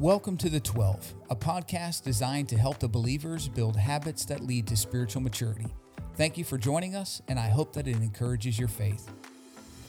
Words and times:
Welcome 0.00 0.38
to 0.38 0.48
The 0.48 0.60
12, 0.60 1.14
a 1.28 1.36
podcast 1.36 2.04
designed 2.04 2.48
to 2.48 2.56
help 2.56 2.78
the 2.78 2.88
believers 2.88 3.48
build 3.48 3.76
habits 3.76 4.24
that 4.24 4.40
lead 4.40 4.66
to 4.68 4.76
spiritual 4.78 5.20
maturity. 5.20 5.66
Thank 6.14 6.38
you 6.38 6.44
for 6.44 6.56
joining 6.56 6.96
us, 6.96 7.20
and 7.28 7.38
I 7.38 7.48
hope 7.48 7.74
that 7.74 7.86
it 7.86 7.96
encourages 7.96 8.58
your 8.58 8.68
faith. 8.68 9.10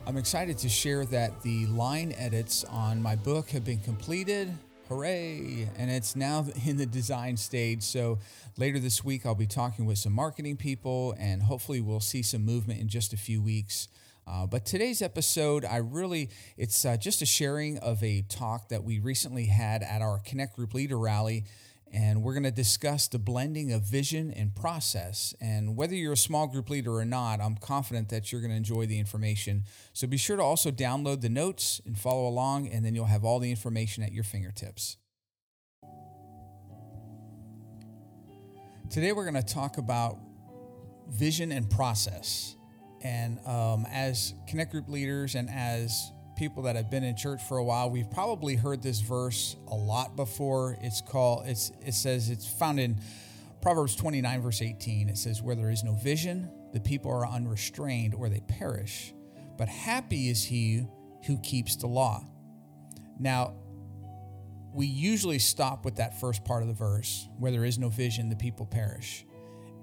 I'm 0.06 0.18
excited 0.18 0.58
to 0.58 0.68
share 0.68 1.06
that 1.06 1.42
the 1.44 1.66
line 1.68 2.14
edits 2.18 2.66
on 2.66 3.02
my 3.02 3.16
book 3.16 3.52
have 3.52 3.64
been 3.64 3.80
completed. 3.80 4.52
Hooray! 4.90 5.70
And 5.78 5.90
it's 5.90 6.18
now 6.18 6.46
in 6.66 6.76
the 6.76 6.86
design 6.86 7.38
stage. 7.38 7.82
So 7.82 8.20
later 8.58 8.80
this 8.80 9.06
week, 9.06 9.26
I'll 9.26 9.34
be 9.34 9.48
talking 9.48 9.86
with 9.86 9.98
some 9.98 10.12
marketing 10.12 10.58
people, 10.58 11.16
and 11.20 11.42
hopefully, 11.42 11.80
we'll 11.80 12.02
see 12.02 12.22
some 12.22 12.44
movement 12.44 12.82
in 12.82 12.90
just 12.90 13.14
a 13.14 13.18
few 13.18 13.42
weeks. 13.42 13.88
Uh, 14.32 14.48
but 14.48 14.66
today's 14.66 15.02
episode, 15.02 15.66
I 15.66 15.78
really, 15.78 16.30
it's 16.56 16.86
uh, 16.86 16.96
just 16.96 17.22
a 17.22 17.26
sharing 17.26 17.78
of 17.80 18.02
a 18.02 18.22
talk 18.30 18.70
that 18.70 18.82
we 18.82 19.00
recently 19.00 19.48
had 19.48 19.84
at 19.84 20.02
our 20.02 20.20
Connect 20.20 20.56
Group 20.56 20.74
Leader 20.74 20.98
Rally. 20.98 21.44
And 21.92 22.24
we're 22.24 22.32
going 22.32 22.44
to 22.44 22.52
discuss 22.52 23.10
the 23.10 23.20
blending 23.20 23.74
of 23.74 23.82
vision 23.82 24.32
and 24.32 24.56
process. 24.56 25.36
And 25.42 25.76
whether 25.76 25.96
you're 25.96 26.14
a 26.14 26.18
small 26.18 26.48
group 26.48 26.70
leader 26.70 26.94
or 26.94 27.04
not, 27.04 27.42
I'm 27.42 27.58
confident 27.58 28.08
that 28.10 28.32
you're 28.32 28.40
going 28.40 28.52
to 28.52 28.58
enjoy 28.58 28.86
the 28.86 28.98
information. 28.98 29.66
So 29.92 30.08
be 30.08 30.16
sure 30.16 30.38
to 30.38 30.44
also 30.44 30.72
download 30.72 31.20
the 31.20 31.28
notes 31.28 31.82
and 31.86 32.00
follow 32.00 32.26
along, 32.26 32.70
and 32.70 32.86
then 32.86 32.96
you'll 32.96 33.08
have 33.08 33.26
all 33.26 33.40
the 33.40 33.50
information 33.50 34.02
at 34.02 34.14
your 34.14 34.24
fingertips. 34.24 34.96
Today, 38.90 39.12
we're 39.12 39.30
going 39.30 39.44
to 39.44 39.54
talk 39.54 39.78
about 39.78 40.18
vision 41.10 41.52
and 41.52 41.70
process. 41.70 42.56
And 43.04 43.40
um, 43.48 43.86
as 43.92 44.34
Connect 44.48 44.72
Group 44.72 44.90
leaders 44.90 45.36
and 45.36 45.50
as 45.50 46.12
people 46.36 46.64
that 46.64 46.76
have 46.76 46.90
been 46.90 47.04
in 47.04 47.16
church 47.16 47.42
for 47.42 47.58
a 47.58 47.64
while, 47.64 47.90
we've 47.90 48.10
probably 48.10 48.56
heard 48.56 48.82
this 48.82 49.00
verse 49.00 49.56
a 49.68 49.76
lot 49.76 50.16
before. 50.16 50.78
It's 50.82 51.02
called, 51.02 51.44
it's, 51.48 51.72
it 51.86 51.94
says, 51.94 52.30
it's 52.30 52.48
found 52.48 52.80
in 52.80 53.00
Proverbs 53.62 53.96
29, 53.96 54.42
verse 54.42 54.62
18. 54.62 55.10
It 55.10 55.18
says, 55.18 55.42
Where 55.42 55.56
there 55.56 55.70
is 55.70 55.84
no 55.84 55.94
vision, 55.94 56.50
the 56.74 56.80
people 56.80 57.12
are 57.12 57.28
unrestrained 57.28 58.14
or 58.16 58.30
they 58.30 58.42
perish. 58.42 59.14
But 59.58 59.68
happy 59.68 60.30
is 60.30 60.44
he 60.44 60.88
who 61.28 61.38
keeps 61.40 61.76
the 61.76 61.88
law. 61.88 62.26
Now, 63.20 63.54
we 64.74 64.86
usually 64.88 65.40
stop 65.40 65.86
with 65.86 65.98
that 65.98 66.20
first 66.20 66.44
part 66.44 66.62
of 66.62 66.68
the 66.68 66.74
verse, 66.74 67.28
where 67.38 67.52
there 67.52 67.66
is 67.66 67.78
no 67.78 67.90
vision, 67.90 68.30
the 68.30 68.36
people 68.36 68.66
perish. 68.66 69.26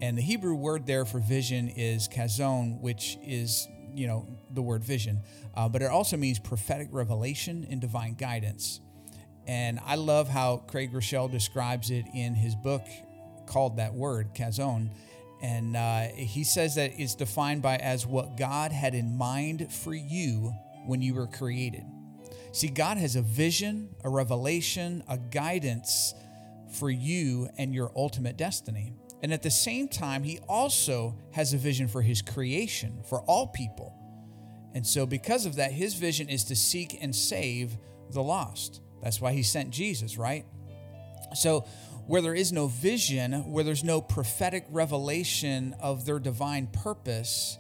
And 0.01 0.17
the 0.17 0.23
Hebrew 0.23 0.55
word 0.55 0.87
there 0.87 1.05
for 1.05 1.19
vision 1.19 1.69
is 1.69 2.09
chazon, 2.09 2.81
which 2.81 3.19
is, 3.23 3.67
you 3.95 4.07
know, 4.07 4.29
the 4.53 4.63
word 4.63 4.85
vision. 4.85 5.23
Uh, 5.55 5.69
but 5.69 5.83
it 5.83 5.91
also 5.91 6.17
means 6.17 6.39
prophetic 6.39 6.89
revelation 6.93 7.67
and 7.69 7.81
divine 7.81 8.15
guidance. 8.15 8.81
And 9.47 9.81
I 9.85 9.97
love 9.97 10.29
how 10.29 10.59
Craig 10.59 10.93
Groeschel 10.93 11.31
describes 11.31 11.91
it 11.91 12.05
in 12.15 12.35
his 12.35 12.55
book 12.55 12.87
called 13.47 13.79
that 13.79 13.95
word, 13.95 14.35
chazon. 14.35 14.91
And 15.41 15.77
uh, 15.77 16.09
he 16.15 16.45
says 16.45 16.75
that 16.75 16.93
it's 16.97 17.15
defined 17.15 17.63
by 17.63 17.77
as 17.77 18.07
what 18.07 18.37
God 18.37 18.73
had 18.73 18.95
in 18.95 19.17
mind 19.17 19.73
for 19.73 19.95
you 19.95 20.53
when 20.87 21.01
you 21.01 21.15
were 21.15 21.27
created. 21.27 21.85
See, 22.53 22.69
God 22.69 22.99
has 22.99 23.17
a 23.17 23.23
vision, 23.23 23.95
a 24.05 24.11
revelation, 24.11 25.03
a 25.09 25.17
guidance 25.17 26.15
for 26.79 26.91
you 26.91 27.49
and 27.57 27.75
your 27.75 27.91
ultimate 27.97 28.37
destiny. 28.37 28.93
And 29.23 29.33
at 29.33 29.43
the 29.43 29.51
same 29.51 29.89
time, 29.89 30.23
he 30.23 30.39
also 30.49 31.17
has 31.33 31.53
a 31.53 31.57
vision 31.57 31.89
for 31.89 32.03
his 32.03 32.23
creation, 32.23 33.03
for 33.09 33.21
all 33.23 33.49
people. 33.49 33.95
And 34.75 34.87
so, 34.87 35.07
because 35.07 35.47
of 35.47 35.57
that, 35.57 35.73
his 35.73 35.95
vision 35.95 36.29
is 36.29 36.45
to 36.45 36.57
seek 36.57 36.97
and 37.01 37.15
save 37.15 37.77
the 38.11 38.23
lost. 38.23 38.81
That's 39.03 39.21
why 39.21 39.33
he 39.33 39.43
sent 39.43 39.71
Jesus, 39.71 40.19
right? 40.19 40.45
So, 41.35 41.67
where 42.07 42.23
there 42.23 42.35
is 42.35 42.53
no 42.53 42.69
vision, 42.69 43.51
where 43.51 43.65
there's 43.65 43.85
no 43.85 44.01
prophetic 44.01 44.67
revelation 44.71 45.75
of 45.81 46.07
their 46.07 46.19
divine 46.19 46.69
purpose 46.69 47.59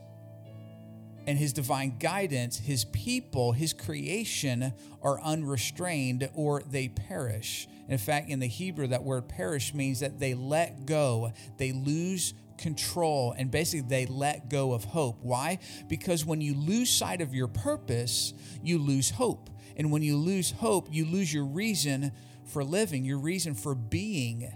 and 1.29 1.39
his 1.39 1.53
divine 1.53 1.99
guidance, 1.99 2.57
his 2.57 2.87
people, 2.87 3.53
his 3.53 3.75
creation 3.75 4.73
are 5.03 5.21
unrestrained 5.21 6.31
or 6.35 6.63
they 6.63 6.89
perish. 6.89 7.69
In 7.89 7.99
fact, 7.99 8.29
in 8.29 8.39
the 8.39 8.47
Hebrew, 8.47 8.89
that 8.89 9.03
word 9.03 9.29
perish 9.29 9.73
means 9.73 10.01
that 10.01 10.19
they 10.21 10.35
let 10.35 10.87
go, 10.87 11.33
they 11.57 11.73
lose 11.73 12.35
control, 12.59 13.35
and 13.39 13.51
basically 13.51 13.89
they 13.89 14.07
let 14.07 14.51
go 14.51 14.73
of 14.73 14.85
hope. 14.85 15.19
Why? 15.23 15.59
Because 15.89 16.27
when 16.27 16.41
you 16.41 16.55
lose 16.55 16.91
sight 16.91 17.21
of 17.21 17.35
your 17.35 17.49
purpose, 17.49 18.35
you 18.63 18.79
lose 18.79 19.11
hope. 19.11 19.49
And 19.77 19.91
when 19.91 20.03
you 20.03 20.17
lose 20.17 20.51
hope, 20.51 20.89
you 20.91 21.07
lose 21.07 21.33
your 21.33 21.45
reason 21.45 22.13
for 22.45 22.65
living, 22.65 23.05
your 23.05 23.19
reason 23.19 23.55
for 23.55 23.75
being. 23.75 24.53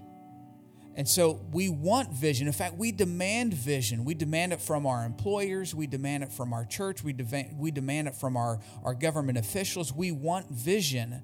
And 0.94 1.08
so 1.08 1.40
we 1.52 1.70
want 1.70 2.12
vision. 2.12 2.46
In 2.46 2.52
fact, 2.52 2.76
we 2.76 2.92
demand 2.92 3.54
vision. 3.54 4.04
We 4.04 4.14
demand 4.14 4.52
it 4.52 4.60
from 4.60 4.84
our 4.86 5.06
employers. 5.06 5.74
We 5.74 5.86
demand 5.86 6.24
it 6.24 6.32
from 6.32 6.52
our 6.52 6.66
church. 6.66 7.02
We, 7.02 7.14
we 7.56 7.70
demand 7.70 8.08
it 8.08 8.14
from 8.14 8.36
our, 8.36 8.60
our 8.84 8.94
government 8.94 9.38
officials. 9.38 9.92
We 9.92 10.12
want 10.12 10.50
vision. 10.50 11.22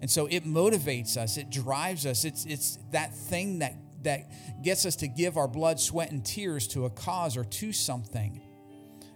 And 0.00 0.10
so 0.10 0.26
it 0.26 0.44
motivates 0.44 1.16
us, 1.16 1.36
it 1.36 1.50
drives 1.50 2.06
us. 2.06 2.24
It's, 2.24 2.44
it's 2.44 2.78
that 2.92 3.14
thing 3.14 3.58
that, 3.60 3.74
that 4.02 4.62
gets 4.62 4.86
us 4.86 4.96
to 4.96 5.08
give 5.08 5.36
our 5.36 5.48
blood, 5.48 5.80
sweat, 5.80 6.12
and 6.12 6.24
tears 6.24 6.68
to 6.68 6.84
a 6.84 6.90
cause 6.90 7.36
or 7.36 7.44
to 7.44 7.72
something. 7.72 8.40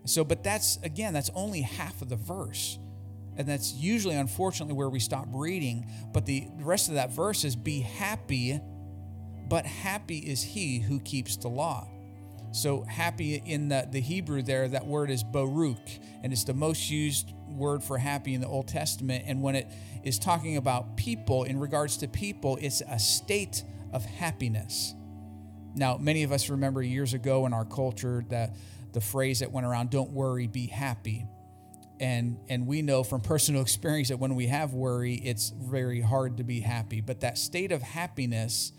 So, 0.05 0.25
but 0.25 0.43
that's, 0.43 0.79
again, 0.83 1.15
that's 1.15 1.31
only 1.35 1.61
half 1.61 2.03
of 2.03 2.09
the 2.09 2.17
verse. 2.17 2.79
And 3.37 3.49
that's 3.49 3.73
usually, 3.73 4.17
unfortunately, 4.17 4.75
where 4.75 4.91
we 4.91 4.99
stop 4.99 5.27
reading. 5.31 5.87
But 6.13 6.27
the 6.27 6.49
rest 6.59 6.89
of 6.89 6.95
that 6.95 7.13
verse 7.13 7.45
is 7.45 7.55
be 7.55 7.81
happy, 7.81 8.61
but 9.49 9.65
happy 9.65 10.19
is 10.19 10.43
he 10.43 10.81
who 10.81 11.01
keeps 11.01 11.37
the 11.37 11.49
law. 11.49 11.89
So, 12.53 12.83
happy 12.83 13.37
in 13.37 13.69
the, 13.69 13.89
the 13.91 14.01
Hebrew 14.01 14.43
there, 14.43 14.69
that 14.69 14.87
word 14.87 15.11
is 15.11 15.25
baruch, 15.25 15.79
and 16.23 16.33
it's 16.33 16.45
the 16.45 16.53
most 16.53 16.91
used 16.91 17.33
word 17.49 17.83
for 17.83 17.97
happy 17.97 18.35
in 18.35 18.43
the 18.43 18.47
Old 18.47 18.69
Testament. 18.69 19.25
And 19.27 19.43
when 19.43 19.55
it 19.57 19.69
is 20.05 20.19
talking 20.19 20.59
about 20.59 20.97
people, 20.97 21.45
in 21.45 21.59
regards 21.59 21.97
to 21.99 22.09
people, 22.09 22.59
it's 22.61 22.83
a 22.83 22.99
state 22.99 23.65
of 23.93 24.05
happiness. 24.05 24.95
Now, 25.75 25.97
many 25.97 26.25
of 26.25 26.33
us 26.33 26.51
remember 26.51 26.83
years 26.83 27.15
ago 27.15 27.47
in 27.47 27.55
our 27.55 27.65
culture 27.65 28.23
that 28.29 28.55
the 28.93 29.01
phrase 29.01 29.41
that 29.41 29.51
went 29.51 29.67
around, 29.67 29.89
don't 29.89 30.11
worry, 30.11 30.47
be 30.47 30.67
happy. 30.67 31.27
And, 32.01 32.39
and 32.51 32.67
we 32.67 32.83
know 32.83 33.03
from 33.03 33.21
personal 33.23 33.63
experience 33.63 34.09
that 34.09 34.19
when 34.19 34.35
we 34.35 34.49
have 34.49 34.75
worry, 34.75 35.15
it's 35.15 35.51
very 35.51 36.03
hard 36.03 36.37
to 36.37 36.45
be 36.45 36.61
happy. 36.61 37.01
But 37.01 37.21
that 37.21 37.39
state 37.39 37.73
of 37.73 37.81
happiness 37.81 38.73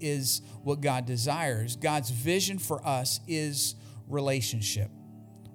is 0.00 0.42
what 0.62 0.80
God 0.80 1.06
desires. 1.06 1.76
God's 1.76 2.10
vision 2.10 2.58
for 2.58 2.86
us 2.86 3.20
is 3.26 3.74
relationship. 4.08 4.90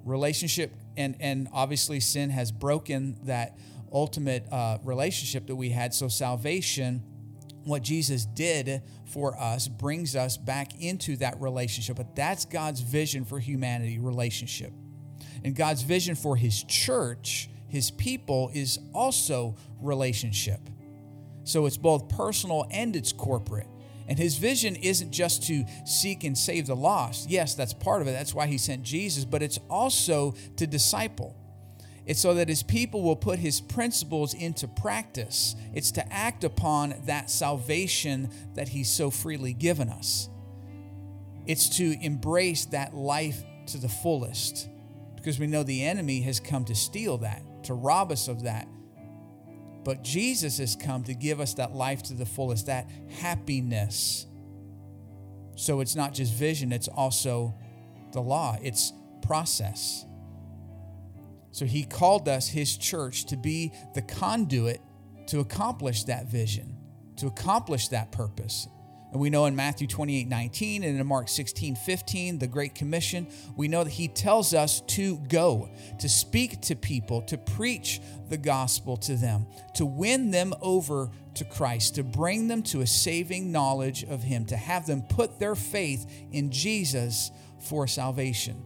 Relationship, 0.06 0.74
and, 0.98 1.16
and 1.20 1.48
obviously, 1.54 2.00
sin 2.00 2.30
has 2.30 2.52
broken 2.52 3.18
that 3.24 3.58
ultimate 3.92 4.52
uh, 4.52 4.80
relationship 4.84 5.48
that 5.48 5.56
we 5.56 5.70
had. 5.70 5.94
So, 5.94 6.08
salvation, 6.08 7.04
what 7.64 7.84
Jesus 7.84 8.26
did 8.26 8.82
for 9.06 9.40
us, 9.40 9.68
brings 9.68 10.16
us 10.16 10.36
back 10.36 10.82
into 10.82 11.16
that 11.18 11.40
relationship. 11.40 11.96
But 11.96 12.16
that's 12.16 12.46
God's 12.46 12.82
vision 12.82 13.24
for 13.24 13.40
humanity 13.40 14.00
relationship. 14.00 14.74
And 15.44 15.56
God's 15.56 15.84
vision 15.84 16.16
for 16.16 16.36
his 16.36 16.64
church, 16.64 17.50
his 17.68 17.92
people, 17.92 18.50
is 18.54 18.80
also 18.94 19.56
relationship. 19.80 20.60
So, 21.46 21.66
it's 21.66 21.78
both 21.78 22.10
personal 22.10 22.68
and 22.72 22.96
it's 22.96 23.14
corporate. 23.14 23.68
And 24.08 24.18
his 24.18 24.38
vision 24.38 24.76
isn't 24.76 25.12
just 25.12 25.44
to 25.48 25.66
seek 25.86 26.24
and 26.24 26.38
save 26.38 26.68
the 26.68 26.76
lost. 26.76 27.30
Yes, 27.30 27.56
that's 27.56 27.74
part 27.74 28.02
of 28.02 28.08
it. 28.08 28.12
That's 28.12 28.34
why 28.34 28.48
he 28.48 28.58
sent 28.58 28.84
Jesus, 28.84 29.26
but 29.26 29.42
it's 29.42 29.60
also 29.70 30.36
to 30.58 30.68
disciple. 30.68 31.36
It's 32.06 32.20
so 32.20 32.34
that 32.34 32.50
his 32.50 32.64
people 32.64 33.02
will 33.02 33.16
put 33.16 33.40
his 33.40 33.62
principles 33.62 34.34
into 34.34 34.68
practice. 34.68 35.56
It's 35.74 35.92
to 35.92 36.14
act 36.14 36.44
upon 36.44 36.96
that 37.06 37.30
salvation 37.30 38.30
that 38.56 38.68
he's 38.68 38.90
so 38.90 39.10
freely 39.10 39.54
given 39.54 39.90
us. 39.90 40.28
It's 41.46 41.78
to 41.78 41.98
embrace 42.02 42.66
that 42.66 42.94
life 42.94 43.44
to 43.68 43.78
the 43.78 43.90
fullest 43.90 44.70
because 45.16 45.40
we 45.40 45.48
know 45.48 45.64
the 45.64 45.86
enemy 45.86 46.22
has 46.22 46.42
come 46.42 46.66
to 46.66 46.76
steal 46.76 47.20
that, 47.20 47.42
to 47.64 47.74
rob 47.74 48.12
us 48.12 48.28
of 48.28 48.44
that. 48.44 48.68
But 49.84 50.04
Jesus 50.04 50.58
has 50.60 50.76
come 50.76 51.04
to 51.04 51.14
give 51.14 51.40
us 51.40 51.56
that 51.56 51.74
life 51.74 52.04
to 52.04 52.14
the 52.14 52.26
fullest, 52.26 52.68
that 52.68 52.90
happiness. 53.20 54.26
So 55.56 55.82
it's 55.82 55.96
not 55.96 56.14
just 56.14 56.34
vision, 56.34 56.72
it's 56.72 56.88
also 56.88 57.56
the 58.12 58.22
law, 58.22 58.58
it's 58.62 58.94
process. 59.22 60.06
So 61.52 61.66
he 61.66 61.84
called 61.84 62.28
us, 62.28 62.48
his 62.48 62.78
church, 62.78 63.26
to 63.26 63.38
be 63.38 63.74
the 63.94 64.02
conduit 64.02 64.82
to 65.28 65.40
accomplish 65.40 66.04
that 66.06 66.26
vision, 66.28 66.78
to 67.18 67.28
accomplish 67.28 67.90
that 67.90 68.12
purpose. 68.12 68.68
And 69.14 69.22
we 69.22 69.30
know 69.30 69.46
in 69.46 69.56
Matthew 69.56 69.86
28 69.86 70.28
19 70.28 70.84
and 70.84 71.00
in 71.00 71.06
Mark 71.06 71.30
16 71.30 71.76
15, 71.76 72.40
the 72.40 72.48
Great 72.48 72.74
Commission, 72.74 73.28
we 73.56 73.68
know 73.68 73.84
that 73.84 73.92
he 73.92 74.08
tells 74.08 74.56
us 74.56 74.82
to 74.82 75.18
go, 75.30 75.70
to 76.00 76.10
speak 76.10 76.62
to 76.62 76.76
people, 76.76 77.22
to 77.22 77.38
preach 77.38 78.02
the 78.30 78.38
gospel 78.38 78.98
to 78.98 79.16
them, 79.16 79.46
to 79.76 79.86
win 79.86 80.32
them 80.32 80.52
over 80.62 81.12
to 81.36 81.46
Christ, 81.46 81.94
to 81.96 82.04
bring 82.04 82.48
them 82.48 82.64
to 82.64 82.82
a 82.82 82.88
saving 82.88 83.52
knowledge 83.52 84.04
of 84.04 84.24
Him, 84.24 84.46
to 84.46 84.58
have 84.58 84.88
them 84.88 85.04
put 85.04 85.38
their 85.38 85.54
faith 85.54 86.12
in 86.32 86.50
Jesus 86.50 87.30
for 87.60 87.86
salvation. 87.86 88.66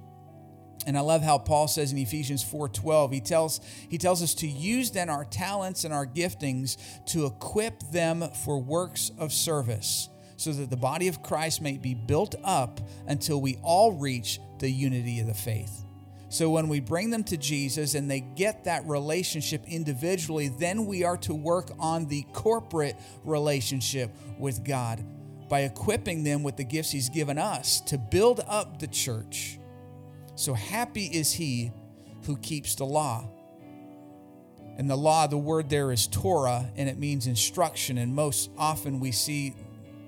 And 0.85 0.97
I 0.97 1.01
love 1.01 1.23
how 1.23 1.39
Paul 1.39 1.67
says 1.67 1.91
in 1.91 1.97
Ephesians 1.97 2.41
4:12, 2.41 3.11
he 3.11 3.19
tells 3.19 3.59
he 3.89 3.97
tells 3.97 4.23
us 4.23 4.33
to 4.35 4.47
use 4.47 4.91
then 4.91 5.09
our 5.09 5.25
talents 5.25 5.83
and 5.83 5.93
our 5.93 6.07
giftings 6.07 6.77
to 7.07 7.25
equip 7.25 7.81
them 7.91 8.29
for 8.45 8.57
works 8.57 9.11
of 9.19 9.33
service, 9.33 10.07
so 10.37 10.53
that 10.53 10.69
the 10.69 10.77
body 10.77 11.07
of 11.07 11.21
Christ 11.21 11.61
may 11.61 11.77
be 11.77 11.93
built 11.93 12.35
up 12.43 12.79
until 13.07 13.41
we 13.41 13.57
all 13.61 13.91
reach 13.91 14.39
the 14.59 14.69
unity 14.69 15.19
of 15.19 15.27
the 15.27 15.33
faith. 15.33 15.83
So 16.29 16.49
when 16.49 16.67
we 16.67 16.79
bring 16.79 17.09
them 17.09 17.23
to 17.25 17.37
Jesus 17.37 17.95
and 17.95 18.09
they 18.09 18.19
get 18.19 18.65
that 18.65 18.85
relationship 18.85 19.63
individually, 19.67 20.49
then 20.49 20.85
we 20.85 21.03
are 21.03 21.17
to 21.17 21.33
work 21.33 21.71
on 21.79 22.07
the 22.07 22.23
corporate 22.33 22.95
relationship 23.23 24.11
with 24.37 24.63
God 24.63 25.03
by 25.49 25.61
equipping 25.61 26.23
them 26.23 26.43
with 26.43 26.57
the 26.57 26.65
gifts 26.65 26.91
He's 26.91 27.09
given 27.09 27.37
us 27.37 27.79
to 27.81 27.97
build 27.97 28.41
up 28.47 28.79
the 28.79 28.87
church. 28.87 29.57
So 30.35 30.53
happy 30.53 31.05
is 31.05 31.33
he 31.33 31.71
who 32.25 32.37
keeps 32.37 32.75
the 32.75 32.85
law. 32.85 33.29
And 34.77 34.87
the 34.87 34.95
law, 34.95 35.25
the 35.25 35.37
word 35.37 35.69
there 35.69 35.91
is 35.91 36.05
Torah, 36.05 36.69
and 36.75 36.87
it 36.87 36.99
means 36.99 37.25
instruction. 37.25 37.97
And 37.97 38.13
most 38.13 38.51
often 38.57 38.99
we 38.99 39.11
see 39.11 39.55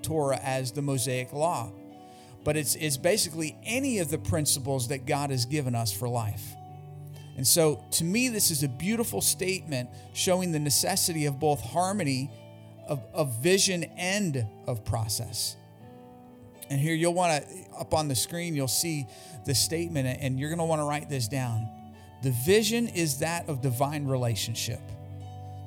Torah 0.02 0.40
as 0.42 0.72
the 0.72 0.82
Mosaic 0.82 1.34
law 1.34 1.72
but 2.44 2.58
it's, 2.58 2.76
it's 2.76 2.98
basically 2.98 3.58
any 3.64 4.00
of 4.00 4.10
the 4.10 4.18
principles 4.18 4.88
that 4.90 5.06
God 5.06 5.30
has 5.30 5.46
given 5.46 5.76
us 5.76 5.92
for 5.92 6.08
life. 6.08 6.56
And 7.38 7.48
so, 7.48 7.84
to 7.92 8.04
me, 8.04 8.28
this 8.28 8.52
is 8.52 8.64
a 8.64 8.68
beautiful 8.68 9.22
statement 9.22 9.90
showing 10.14 10.52
the 10.52 10.60
necessity 10.60 11.26
of 11.26 11.40
both 11.40 11.62
harmony 11.62 12.32
of, 12.88 13.02
of 13.14 13.42
vision 13.42 13.84
and 13.98 14.46
of 14.68 14.84
process. 14.84 15.56
And 16.70 16.80
here 16.80 16.94
you'll 16.94 17.14
want 17.14 17.44
to, 17.44 17.80
up 17.80 17.94
on 17.94 18.08
the 18.08 18.16
screen, 18.16 18.56
you'll 18.56 18.68
see 18.68 19.08
the 19.46 19.56
statement, 19.56 20.20
and 20.22 20.40
you're 20.40 20.50
going 20.50 20.60
to 20.60 20.66
want 20.66 20.82
to 20.82 20.86
write 20.86 21.10
this 21.10 21.28
down. 21.28 21.70
The 22.24 22.32
vision 22.32 22.88
is 22.90 23.20
that 23.20 23.48
of 23.48 23.62
divine 23.62 24.06
relationship, 24.06 24.82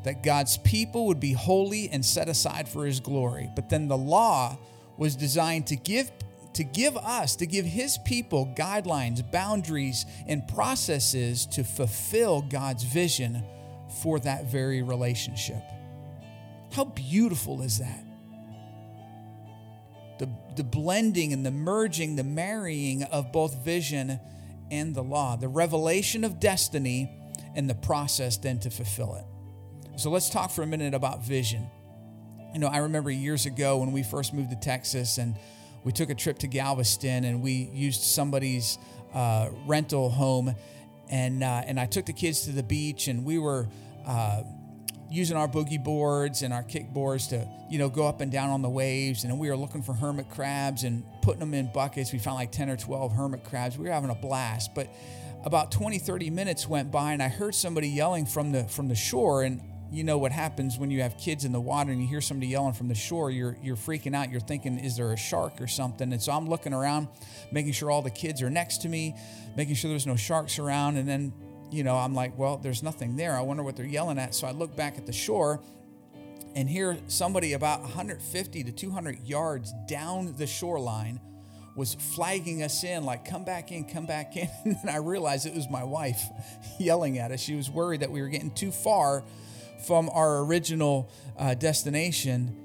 that 0.05 0.23
God's 0.23 0.59
people 0.59 1.07
would 1.07 1.21
be 1.21 1.33
holy 1.33 1.89
and 1.91 2.05
set 2.05 2.29
aside 2.29 2.69
for 2.69 2.87
his 2.87 3.01
glory. 3.01 3.51
But 3.55 3.69
then 3.69 3.89
the 3.89 3.97
law 3.97 4.59
was 4.97 5.17
designed 5.17 5.67
to 5.69 5.77
give 5.77 6.11
to 6.55 6.65
give 6.65 6.97
us, 6.97 7.37
to 7.37 7.47
give 7.47 7.65
His 7.65 7.99
people 8.05 8.53
guidelines, 8.57 9.29
boundaries, 9.31 10.05
and 10.27 10.47
processes 10.49 11.47
to 11.47 11.65
fulfill 11.65 12.43
God's 12.43 12.85
vision 12.85 13.43
for 14.03 14.21
that 14.21 14.51
very 14.51 14.83
relationship. 14.83 15.63
How 16.73 16.85
beautiful 16.85 17.63
is 17.63 17.79
that? 17.79 18.05
The, 20.19 20.29
the 20.57 20.65
blending 20.65 21.33
and 21.33 21.45
the 21.45 21.51
merging, 21.51 22.17
the 22.17 22.25
marrying 22.25 23.03
of 23.05 23.33
both 23.33 23.65
vision 23.65 24.21
and 24.71 24.95
the 24.95 25.03
law, 25.03 25.37
the 25.37 25.49
revelation 25.49 26.25
of 26.25 26.39
destiny 26.39 27.11
and 27.55 27.69
the 27.69 27.75
process 27.75 28.37
then 28.37 28.59
to 28.61 28.71
fulfill 28.71 29.15
it. 29.17 29.25
So 29.97 30.11
let's 30.11 30.31
talk 30.31 30.51
for 30.51 30.63
a 30.63 30.67
minute 30.67 30.95
about 30.95 31.23
vision. 31.23 31.71
You 32.55 32.61
know, 32.61 32.69
I 32.69 32.79
remember 32.79 33.11
years 33.11 33.47
ago 33.47 33.79
when 33.79 33.93
we 33.93 34.03
first 34.03 34.33
moved 34.33 34.51
to 34.51 34.57
Texas 34.57 35.19
and 35.19 35.37
we 35.85 35.93
took 35.93 36.11
a 36.11 36.15
trip 36.15 36.39
to 36.41 36.47
Galveston 36.47 37.25
and 37.25 37.43
we 37.43 37.71
used 37.73 38.03
somebody's 38.03 38.79
uh, 39.13 39.51
rental 39.67 40.09
home, 40.09 40.55
and 41.11 41.43
uh, 41.43 41.63
and 41.67 41.79
I 41.79 41.87
took 41.87 42.07
the 42.07 42.13
kids 42.13 42.43
to 42.43 42.53
the 42.53 42.63
beach 42.63 43.09
and 43.09 43.25
we 43.25 43.39
were. 43.39 43.69
Uh, 44.07 44.43
using 45.11 45.37
our 45.37 45.47
boogie 45.47 45.83
boards 45.83 46.41
and 46.41 46.55
our 46.55 46.63
kickboards 46.63 47.29
to 47.29 47.47
you 47.69 47.79
know 47.79 47.91
go 47.91 48.07
up 48.07 48.23
and 48.23 48.33
down 48.33 48.49
on 48.49 48.63
the 48.63 48.69
waves 48.69 49.25
and 49.25 49.39
we 49.39 49.51
were 49.51 49.57
looking 49.59 49.83
for 49.83 49.93
hermit 49.93 50.27
crabs 50.31 50.85
and 50.85 51.05
putting 51.21 51.41
them 51.41 51.53
in 51.53 51.71
buckets 51.71 52.15
we 52.15 52.19
found 52.19 52.37
like 52.37 52.51
10 52.51 52.71
or 52.71 52.79
12 52.79 53.13
hermit 53.13 53.45
crabs 53.45 53.77
we 53.77 53.85
were 53.85 53.93
having 53.93 54.09
a 54.09 54.15
blast 54.15 54.75
but 54.75 54.89
about 55.45 55.71
20 55.71 55.99
30 55.99 56.31
minutes 56.31 56.67
went 56.67 56.91
by 56.91 57.13
and 57.13 57.23
i 57.23 57.29
heard 57.29 57.55
somebody 57.55 57.89
yelling 57.89 58.25
from 58.25 58.53
the 58.53 58.65
from 58.65 58.89
the 58.89 58.95
shore 58.95 59.43
and 59.43 59.61
you 59.93 60.05
know 60.05 60.19
what 60.19 60.33
happens 60.33 60.79
when 60.79 60.91
you 60.91 61.03
have 61.03 61.19
kids 61.19 61.45
in 61.45 61.53
the 61.53 61.61
water 61.61 61.91
and 61.93 62.01
you 62.01 62.09
hear 62.09 62.21
somebody 62.21 62.49
yelling 62.49 62.73
from 62.73 62.89
the 62.89 62.95
shore 62.95 63.31
you're 63.31 63.57
you're 63.63 63.77
freaking 63.77 64.15
out. 64.15 64.31
You're 64.31 64.41
thinking 64.41 64.79
is 64.79 64.97
there 64.97 65.13
a 65.13 65.17
shark 65.17 65.61
or 65.61 65.67
something? 65.67 66.13
And 66.13 66.23
so 66.23 66.33
i'm 66.33 66.49
looking 66.49 66.73
around 66.73 67.09
making 67.51 67.73
sure 67.73 67.91
all 67.91 68.03
the 68.03 68.11
kids 68.11 68.43
are 68.43 68.51
next 68.51 68.79
to 68.83 68.89
me 68.89 69.15
making 69.57 69.75
sure 69.75 69.91
there's 69.91 70.07
no 70.07 70.17
sharks 70.17 70.59
around. 70.59 70.97
And 70.97 71.09
then 71.09 71.33
you 71.71 71.85
know 71.85 71.97
i'm 71.97 72.15
like 72.15 72.37
well 72.39 72.57
there's 72.57 72.83
nothing 72.83 73.17
there. 73.17 73.37
I 73.37 73.43
wonder 73.43 73.63
what 73.63 73.77
they're 73.77 73.87
yelling 73.87 74.19
at. 74.19 74.35
So 74.35 74.47
i 74.47 74.51
look 74.51 74.75
back 74.75 74.99
at 74.99 75.07
the 75.07 75.13
shore 75.13 75.61
and 76.55 76.69
hear 76.69 76.97
somebody 77.07 77.53
about 77.53 77.81
150 77.83 78.65
to 78.65 78.73
200 78.73 79.21
yards 79.27 79.73
down 79.87 80.35
the 80.37 80.47
shoreline 80.47 81.21
was 81.75 81.95
flagging 81.95 82.63
us 82.63 82.85
in, 82.85 83.05
like, 83.05 83.25
come 83.25 83.45
back 83.45 83.73
in, 83.73 83.85
come 83.85 84.05
back 84.05 84.37
in. 84.37 84.49
And 84.65 84.77
then 84.83 84.95
I 84.95 84.99
realized 84.99 85.47
it 85.47 85.55
was 85.55 85.71
my 85.71 85.85
wife 85.85 86.23
yelling 86.79 87.19
at 87.19 87.31
us. 87.31 87.41
She 87.41 87.55
was 87.55 87.71
worried 87.71 88.01
that 88.01 88.11
we 88.11 88.21
were 88.21 88.29
getting 88.29 88.51
too 88.51 88.71
far 88.71 89.25
from 89.85 90.11
our 90.11 90.41
original 90.41 91.11
uh, 91.39 91.55
destination. 91.55 92.57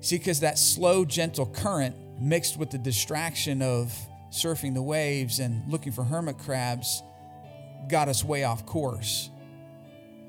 See, 0.00 0.18
because 0.18 0.40
that 0.40 0.58
slow, 0.58 1.04
gentle 1.04 1.46
current 1.46 1.96
mixed 2.20 2.56
with 2.56 2.70
the 2.70 2.78
distraction 2.78 3.62
of 3.62 3.92
surfing 4.30 4.74
the 4.74 4.82
waves 4.82 5.38
and 5.38 5.70
looking 5.70 5.92
for 5.92 6.04
hermit 6.04 6.38
crabs 6.38 7.02
got 7.88 8.08
us 8.08 8.24
way 8.24 8.44
off 8.44 8.66
course. 8.66 9.30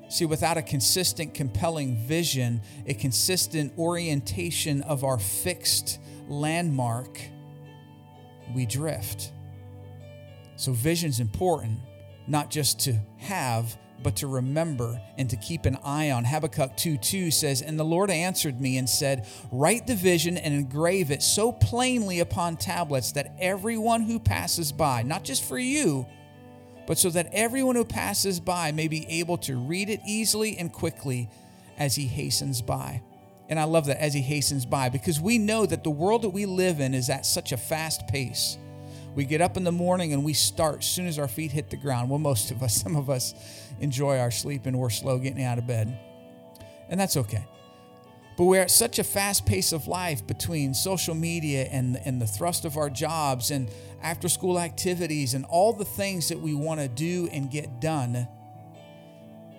See, 0.08 0.24
without 0.24 0.56
a 0.56 0.62
consistent, 0.62 1.34
compelling 1.34 1.96
vision, 1.96 2.62
a 2.86 2.94
consistent 2.94 3.72
orientation 3.78 4.82
of 4.82 5.04
our 5.04 5.18
fixed 5.18 6.00
landmark, 6.26 7.20
we 8.52 8.66
drift. 8.66 9.32
So, 10.56 10.72
vision's 10.72 11.20
important, 11.20 11.78
not 12.26 12.50
just 12.50 12.80
to 12.80 12.98
have, 13.18 13.76
but 14.02 14.16
to 14.16 14.26
remember 14.26 15.00
and 15.18 15.28
to 15.30 15.36
keep 15.36 15.66
an 15.66 15.76
eye 15.84 16.10
on. 16.10 16.24
Habakkuk 16.24 16.76
2 16.76 16.96
2 16.96 17.30
says, 17.30 17.62
And 17.62 17.78
the 17.78 17.84
Lord 17.84 18.10
answered 18.10 18.60
me 18.60 18.78
and 18.78 18.88
said, 18.88 19.26
Write 19.52 19.86
the 19.86 19.94
vision 19.94 20.36
and 20.36 20.54
engrave 20.54 21.10
it 21.10 21.22
so 21.22 21.52
plainly 21.52 22.20
upon 22.20 22.56
tablets 22.56 23.12
that 23.12 23.34
everyone 23.38 24.02
who 24.02 24.18
passes 24.18 24.72
by, 24.72 25.02
not 25.02 25.24
just 25.24 25.44
for 25.44 25.58
you, 25.58 26.06
but 26.86 26.98
so 26.98 27.10
that 27.10 27.28
everyone 27.32 27.76
who 27.76 27.84
passes 27.84 28.40
by 28.40 28.72
may 28.72 28.88
be 28.88 29.06
able 29.08 29.38
to 29.38 29.56
read 29.56 29.88
it 29.88 30.00
easily 30.06 30.56
and 30.58 30.72
quickly 30.72 31.28
as 31.78 31.94
he 31.94 32.06
hastens 32.06 32.62
by. 32.62 33.02
And 33.48 33.58
I 33.58 33.64
love 33.64 33.86
that 33.86 34.00
as 34.00 34.14
he 34.14 34.20
hastens 34.20 34.64
by 34.64 34.88
because 34.88 35.20
we 35.20 35.36
know 35.36 35.66
that 35.66 35.82
the 35.82 35.90
world 35.90 36.22
that 36.22 36.30
we 36.30 36.46
live 36.46 36.80
in 36.80 36.94
is 36.94 37.10
at 37.10 37.26
such 37.26 37.52
a 37.52 37.56
fast 37.56 38.06
pace. 38.06 38.56
We 39.16 39.24
get 39.24 39.40
up 39.40 39.56
in 39.56 39.64
the 39.64 39.72
morning 39.72 40.12
and 40.12 40.24
we 40.24 40.34
start 40.34 40.78
as 40.78 40.86
soon 40.86 41.08
as 41.08 41.18
our 41.18 41.26
feet 41.26 41.50
hit 41.50 41.68
the 41.68 41.76
ground. 41.76 42.10
Well, 42.10 42.20
most 42.20 42.52
of 42.52 42.62
us, 42.62 42.74
some 42.82 42.94
of 42.94 43.10
us 43.10 43.34
enjoy 43.80 44.18
our 44.18 44.30
sleep 44.30 44.66
and 44.66 44.78
we're 44.78 44.90
slow 44.90 45.18
getting 45.18 45.42
out 45.42 45.58
of 45.58 45.66
bed. 45.66 45.98
And 46.88 46.98
that's 46.98 47.16
okay. 47.16 47.44
But 48.36 48.44
we're 48.44 48.62
at 48.62 48.70
such 48.70 48.98
a 48.98 49.04
fast 49.04 49.44
pace 49.44 49.72
of 49.72 49.86
life 49.86 50.26
between 50.26 50.72
social 50.72 51.14
media 51.14 51.64
and, 51.64 52.00
and 52.04 52.22
the 52.22 52.26
thrust 52.26 52.64
of 52.64 52.76
our 52.76 52.88
jobs 52.88 53.50
and 53.50 53.68
after 54.02 54.28
school 54.28 54.58
activities 54.58 55.34
and 55.34 55.44
all 55.44 55.72
the 55.72 55.84
things 55.84 56.28
that 56.28 56.40
we 56.40 56.54
want 56.54 56.80
to 56.80 56.88
do 56.88 57.28
and 57.32 57.50
get 57.50 57.80
done. 57.80 58.26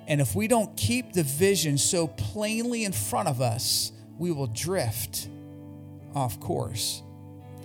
And 0.08 0.20
if 0.20 0.36
we 0.36 0.48
don't 0.48 0.76
keep 0.76 1.14
the 1.14 1.24
vision 1.24 1.78
so 1.78 2.08
plainly 2.08 2.84
in 2.84 2.92
front 2.92 3.28
of 3.28 3.40
us, 3.40 3.92
we 4.18 4.32
will 4.32 4.48
drift 4.48 5.30
off 6.16 6.40
course. 6.40 7.04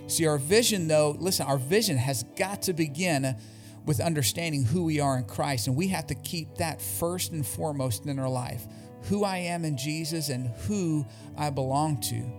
See, 0.07 0.25
our 0.25 0.37
vision, 0.37 0.87
though, 0.87 1.17
listen, 1.19 1.45
our 1.47 1.57
vision 1.57 1.97
has 1.97 2.23
got 2.35 2.61
to 2.63 2.73
begin 2.73 3.35
with 3.87 4.01
understanding 4.01 4.65
who 4.65 4.83
we 4.83 4.99
are 4.99 5.17
in 5.17 5.23
Christ. 5.23 5.67
And 5.67 5.75
we 5.75 5.87
have 5.87 6.05
to 6.07 6.15
keep 6.15 6.55
that 6.57 6.81
first 6.81 7.31
and 7.31 7.45
foremost 7.45 8.05
in 8.05 8.19
our 8.19 8.29
life 8.29 8.67
who 9.03 9.23
I 9.23 9.37
am 9.37 9.63
in 9.63 9.77
Jesus 9.77 10.27
and 10.27 10.49
who 10.67 11.05
I 11.37 11.49
belong 11.49 12.01
to. 12.01 12.29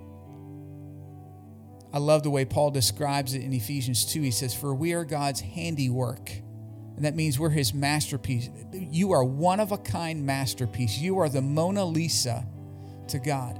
I 1.90 1.98
love 1.98 2.22
the 2.22 2.30
way 2.30 2.44
Paul 2.44 2.70
describes 2.70 3.32
it 3.32 3.42
in 3.42 3.54
Ephesians 3.54 4.04
2. 4.04 4.20
He 4.20 4.30
says, 4.30 4.54
For 4.54 4.74
we 4.74 4.92
are 4.92 5.06
God's 5.06 5.40
handiwork. 5.40 6.30
And 6.96 7.04
that 7.06 7.16
means 7.16 7.38
we're 7.38 7.48
his 7.48 7.72
masterpiece. 7.72 8.50
You 8.72 9.12
are 9.12 9.24
one 9.24 9.60
of 9.60 9.72
a 9.72 9.78
kind 9.78 10.26
masterpiece. 10.26 10.98
You 10.98 11.18
are 11.18 11.30
the 11.30 11.40
Mona 11.40 11.84
Lisa 11.86 12.46
to 13.08 13.18
God 13.18 13.58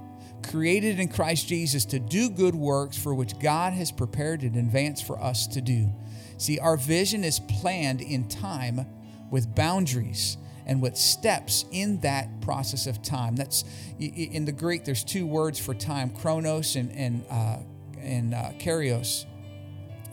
created 0.50 0.99
in 0.99 1.09
Christ 1.09 1.49
Jesus 1.49 1.85
to 1.87 1.99
do 1.99 2.30
good 2.30 2.54
works 2.54 2.97
for 2.97 3.14
which 3.14 3.38
God 3.38 3.73
has 3.73 3.90
prepared 3.90 4.42
in 4.42 4.57
advance 4.57 5.00
for 5.00 5.21
us 5.21 5.47
to 5.49 5.61
do. 5.61 5.92
See, 6.38 6.59
our 6.59 6.76
vision 6.76 7.25
is 7.25 7.40
planned 7.40 8.00
in 8.00 8.28
time 8.28 8.87
with 9.30 9.54
boundaries 9.54 10.38
and 10.66 10.80
with 10.80 10.97
steps 10.97 11.64
in 11.73 12.00
that 12.00 12.40
process 12.40 12.87
of 12.87 13.02
time. 13.02 13.37
That's 13.37 13.64
in 13.99 14.45
the 14.45 14.52
Greek. 14.52 14.85
There's 14.85 15.04
two 15.04 15.26
words 15.26 15.59
for 15.59 15.75
time: 15.75 16.11
chronos 16.11 16.76
and 16.76 16.92
and 16.92 17.25
uh, 17.30 17.59
and 18.00 18.35
uh. 18.35 18.52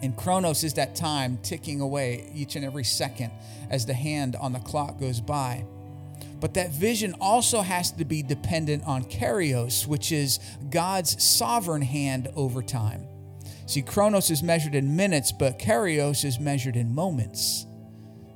And 0.02 0.16
chronos 0.18 0.64
is 0.64 0.74
that 0.74 0.96
time 0.96 1.40
ticking 1.42 1.82
away 1.82 2.30
each 2.34 2.56
and 2.56 2.66
every 2.66 2.84
second 2.84 3.32
as 3.70 3.86
the 3.86 3.94
hand 3.94 4.36
on 4.36 4.52
the 4.54 4.60
clock 4.60 5.00
goes 5.00 5.22
by. 5.22 5.66
But 6.40 6.54
that 6.56 6.72
vision 6.72 7.16
also 7.22 7.62
has 7.62 7.92
to 7.94 8.06
be 8.06 8.22
dependent 8.22 8.84
on 8.86 9.06
Kairos, 9.06 9.88
which 9.88 10.12
is 10.12 10.40
God's 10.70 11.24
sovereign 11.24 11.82
hand 11.82 12.30
over 12.36 12.62
time. 12.62 13.08
See, 13.66 13.82
Chronos 13.82 14.30
is 14.30 14.44
measured 14.44 14.76
in 14.76 14.96
minutes, 14.96 15.32
but 15.32 15.58
Kairos 15.58 16.24
is 16.24 16.40
measured 16.40 16.76
in 16.76 16.94
moments. 16.94 17.66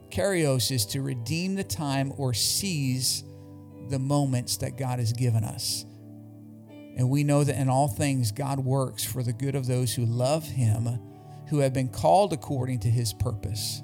Kairos 0.10 0.72
is 0.72 0.86
to 0.88 1.02
redeem 1.02 1.56
the 1.56 1.64
time 1.64 2.12
or 2.18 2.34
seize 2.34 3.24
the 3.90 4.00
moments 4.00 4.58
that 4.58 4.78
God 4.78 5.00
has 5.00 5.14
given 5.14 5.44
us. 5.44 5.86
And 6.98 7.10
we 7.10 7.24
know 7.24 7.44
that 7.44 7.60
in 7.60 7.70
all 7.70 7.88
things, 7.88 8.32
God 8.32 8.60
works 8.60 9.06
for 9.06 9.24
the 9.24 9.34
good 9.34 9.56
of 9.56 9.68
those 9.68 9.94
who 9.94 10.06
love 10.06 10.46
Him, 10.46 11.00
who 11.50 11.60
have 11.60 11.74
been 11.74 11.90
called 11.90 12.34
according 12.34 12.80
to 12.82 12.90
His 12.90 13.14
purpose. 13.14 13.82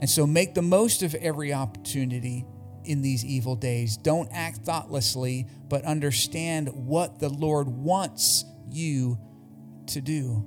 And 0.00 0.08
so 0.08 0.26
make 0.26 0.54
the 0.54 0.62
most 0.62 1.02
of 1.02 1.14
every 1.16 1.52
opportunity 1.52 2.44
in 2.84 3.02
these 3.02 3.24
evil 3.24 3.56
days. 3.56 3.96
Don't 3.96 4.30
act 4.32 4.58
thoughtlessly, 4.58 5.48
but 5.68 5.84
understand 5.84 6.68
what 6.72 7.18
the 7.18 7.28
Lord 7.28 7.68
wants 7.68 8.44
you 8.70 9.18
to 9.88 10.00
do. 10.00 10.44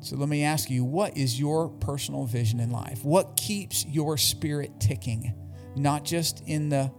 So 0.00 0.16
let 0.16 0.28
me 0.28 0.42
ask 0.42 0.68
you 0.68 0.84
what 0.84 1.16
is 1.16 1.38
your 1.38 1.68
personal 1.68 2.24
vision 2.24 2.58
in 2.58 2.70
life? 2.70 3.04
What 3.04 3.36
keeps 3.36 3.86
your 3.86 4.18
spirit 4.18 4.80
ticking, 4.80 5.32
not 5.76 6.04
just 6.04 6.42
in 6.46 6.68
the 6.68 6.92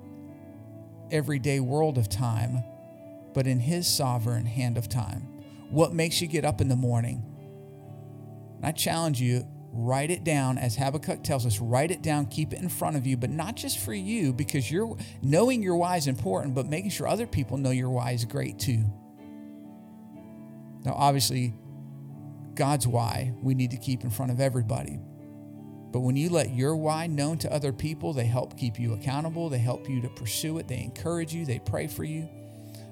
everyday 1.12 1.60
world 1.60 1.98
of 1.98 2.08
time, 2.08 2.64
but 3.34 3.46
in 3.46 3.60
His 3.60 3.88
sovereign 3.88 4.46
hand 4.46 4.78
of 4.78 4.88
time? 4.88 5.28
What 5.70 5.94
makes 5.94 6.22
you 6.22 6.28
get 6.28 6.46
up 6.46 6.62
in 6.62 6.70
the 6.70 6.76
morning? 6.78 7.26
And 8.58 8.66
I 8.66 8.72
challenge 8.72 9.20
you 9.20 9.46
write 9.76 10.12
it 10.12 10.24
down 10.24 10.60
as 10.60 10.76
habakkuk 10.76 11.24
tells 11.24 11.48
us 11.48 11.60
write 11.60 11.90
it 11.90 12.04
down 12.04 12.28
keep 12.28 12.54
it 12.54 12.60
in 12.60 12.70
front 12.70 12.96
of 12.96 13.08
you 13.08 13.18
but 13.18 13.32
not 13.32 13.56
just 13.56 13.80
for 13.80 13.92
you 13.92 14.32
because 14.32 14.70
you're 14.70 14.96
knowing 15.24 15.64
your 15.64 15.76
why 15.76 15.98
is 15.98 16.06
important 16.06 16.54
but 16.54 16.68
making 16.68 16.92
sure 16.92 17.08
other 17.08 17.26
people 17.26 17.58
know 17.58 17.72
your 17.72 17.90
why 17.90 18.12
is 18.12 18.24
great 18.24 18.60
too 18.60 18.84
now 20.84 20.94
obviously 20.94 21.54
god's 22.56 22.88
why 22.88 23.34
we 23.42 23.54
need 23.54 23.72
to 23.72 23.78
keep 23.78 24.04
in 24.04 24.10
front 24.10 24.32
of 24.32 24.40
everybody 24.40 25.00
but 25.92 26.00
when 26.00 26.16
you 26.16 26.30
let 26.30 26.54
your 26.54 26.76
why 26.76 27.08
known 27.08 27.38
to 27.38 27.52
other 27.52 27.72
people 27.72 28.14
they 28.14 28.26
help 28.26 28.58
keep 28.58 28.80
you 28.80 28.94
accountable 28.94 29.50
they 29.50 29.60
help 29.60 29.90
you 29.90 30.02
to 30.02 30.10
pursue 30.10 30.58
it 30.58 30.68
they 30.68 30.82
encourage 30.82 31.34
you 31.34 31.46
they 31.46 31.60
pray 31.60 31.88
for 31.88 32.04
you 32.04 32.28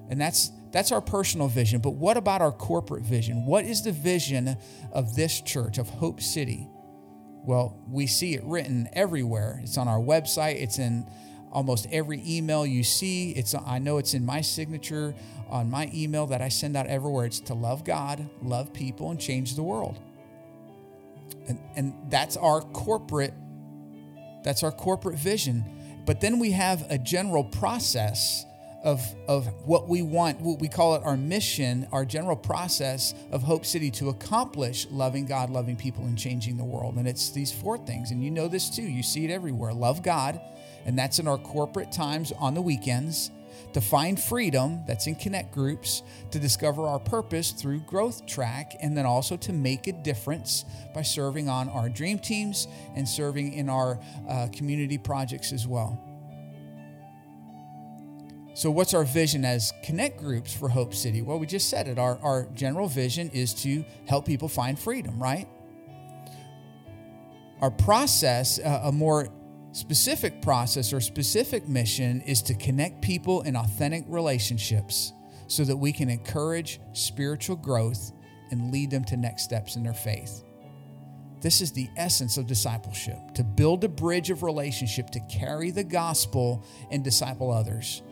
and 0.10 0.19
that's 0.19 0.51
that's 0.71 0.91
our 0.91 1.01
personal 1.01 1.48
vision. 1.48 1.79
But 1.79 1.91
what 1.91 2.17
about 2.17 2.41
our 2.41 2.51
corporate 2.51 3.03
vision? 3.03 3.45
What 3.45 3.65
is 3.65 3.83
the 3.83 3.91
vision 3.91 4.57
of 4.91 5.15
this 5.15 5.41
church, 5.41 5.77
of 5.77 5.89
Hope 5.89 6.21
City? 6.21 6.67
Well, 7.43 7.77
we 7.89 8.07
see 8.07 8.36
it 8.36 8.43
written 8.43 8.88
everywhere. 8.93 9.60
It's 9.63 9.77
on 9.77 9.88
our 9.88 10.00
website, 10.00 10.62
it's 10.62 10.79
in 10.79 11.05
almost 11.51 11.88
every 11.91 12.21
email 12.25 12.65
you 12.65 12.83
see. 12.83 13.31
It's 13.31 13.53
I 13.53 13.79
know 13.79 13.98
it's 13.98 14.13
in 14.13 14.25
my 14.25 14.41
signature 14.41 15.13
on 15.51 15.70
my 15.70 15.89
email 15.93 16.27
that 16.27 16.41
I 16.41 16.50
send 16.50 16.75
out 16.75 16.88
everywhere. 16.88 17.25
It's 17.25 17.39
to 17.41 17.53
love 17.53 17.84
God, 17.84 18.29
love 18.41 18.74
people, 18.74 19.12
and 19.12 19.20
change 19.20 19.55
the 19.55 19.63
world. 19.63 20.00
And, 21.48 21.60
and 21.75 21.93
that's 22.10 22.38
our 22.38 22.62
corporate 22.62 23.34
that's 24.43 24.63
our 24.63 24.72
corporate 24.72 25.17
vision. 25.17 25.63
But 26.05 26.20
then 26.20 26.39
we 26.39 26.51
have 26.51 26.86
a 26.89 26.98
general 26.98 27.43
process 27.43 28.46
of, 28.84 29.03
of 29.27 29.48
what 29.65 29.88
we 29.88 30.01
want, 30.01 30.41
what 30.41 30.60
we 30.60 30.67
call 30.67 30.96
it 30.96 31.03
our 31.03 31.15
mission, 31.15 31.88
our 31.91 32.03
general 32.03 32.36
process 32.36 33.13
of 33.31 33.43
Hope 33.43 33.65
City 33.65 33.91
to 33.91 34.10
accomplish 34.10 34.88
loving 34.89 35.25
God, 35.25 35.51
loving 35.51 35.75
people, 35.75 36.05
and 36.05 36.17
changing 36.17 36.58
the 36.58 36.63
world. 36.63 36.96
And 36.96 37.08
it's 37.08 37.29
these 37.29 37.51
four 37.51 37.77
things. 37.77 38.10
And 38.12 38.24
you 38.24 38.31
know 38.31 38.48
this 38.48 38.70
too. 38.70 38.81
You 38.81 39.03
see 39.03 39.25
it 39.25 39.29
everywhere. 39.29 39.74
Love 39.74 40.01
God, 40.01 40.41
and 40.86 40.98
that's 40.98 41.20
in 41.20 41.27
our 41.27 41.38
corporate 41.38 41.91
times 41.91 42.34
on 42.39 42.55
the 42.55 42.62
weekends. 42.62 43.29
To 43.73 43.81
find 43.81 44.21
freedom, 44.21 44.83
that's 44.85 45.07
in 45.07 45.15
connect 45.15 45.53
groups, 45.53 46.03
to 46.31 46.39
discover 46.39 46.87
our 46.87 46.99
purpose 46.99 47.51
through 47.51 47.79
Growth 47.81 48.25
Track, 48.25 48.75
and 48.81 48.97
then 48.97 49.05
also 49.05 49.37
to 49.37 49.53
make 49.53 49.87
a 49.87 49.93
difference 49.93 50.65
by 50.93 51.03
serving 51.03 51.47
on 51.47 51.69
our 51.69 51.87
dream 51.87 52.19
teams 52.19 52.67
and 52.95 53.07
serving 53.07 53.53
in 53.53 53.69
our 53.69 53.97
uh, 54.27 54.47
community 54.53 54.97
projects 54.97 55.53
as 55.53 55.67
well. 55.67 55.99
So, 58.53 58.69
what's 58.69 58.93
our 58.93 59.05
vision 59.05 59.45
as 59.45 59.71
connect 59.81 60.19
groups 60.19 60.53
for 60.53 60.67
Hope 60.67 60.93
City? 60.93 61.21
Well, 61.21 61.39
we 61.39 61.47
just 61.47 61.69
said 61.69 61.87
it. 61.87 61.97
Our, 61.97 62.19
our 62.21 62.47
general 62.53 62.89
vision 62.89 63.29
is 63.29 63.53
to 63.63 63.85
help 64.07 64.25
people 64.25 64.49
find 64.49 64.77
freedom, 64.77 65.17
right? 65.21 65.47
Our 67.61 67.71
process, 67.71 68.59
uh, 68.59 68.81
a 68.83 68.91
more 68.91 69.29
specific 69.71 70.41
process 70.41 70.93
or 70.93 70.99
specific 70.99 71.67
mission, 71.67 72.21
is 72.21 72.41
to 72.43 72.53
connect 72.53 73.01
people 73.01 73.41
in 73.41 73.55
authentic 73.55 74.03
relationships 74.07 75.13
so 75.47 75.63
that 75.63 75.77
we 75.77 75.91
can 75.91 76.09
encourage 76.09 76.79
spiritual 76.93 77.55
growth 77.55 78.11
and 78.51 78.71
lead 78.71 78.91
them 78.91 79.03
to 79.05 79.17
next 79.17 79.43
steps 79.43 79.75
in 79.75 79.83
their 79.83 79.93
faith. 79.93 80.43
This 81.41 81.61
is 81.61 81.71
the 81.71 81.89
essence 81.97 82.37
of 82.37 82.47
discipleship 82.47 83.17
to 83.33 83.43
build 83.43 83.83
a 83.83 83.89
bridge 83.89 84.29
of 84.29 84.43
relationship 84.43 85.09
to 85.09 85.19
carry 85.21 85.71
the 85.71 85.83
gospel 85.83 86.63
and 86.91 87.03
disciple 87.03 87.51
others. 87.51 88.03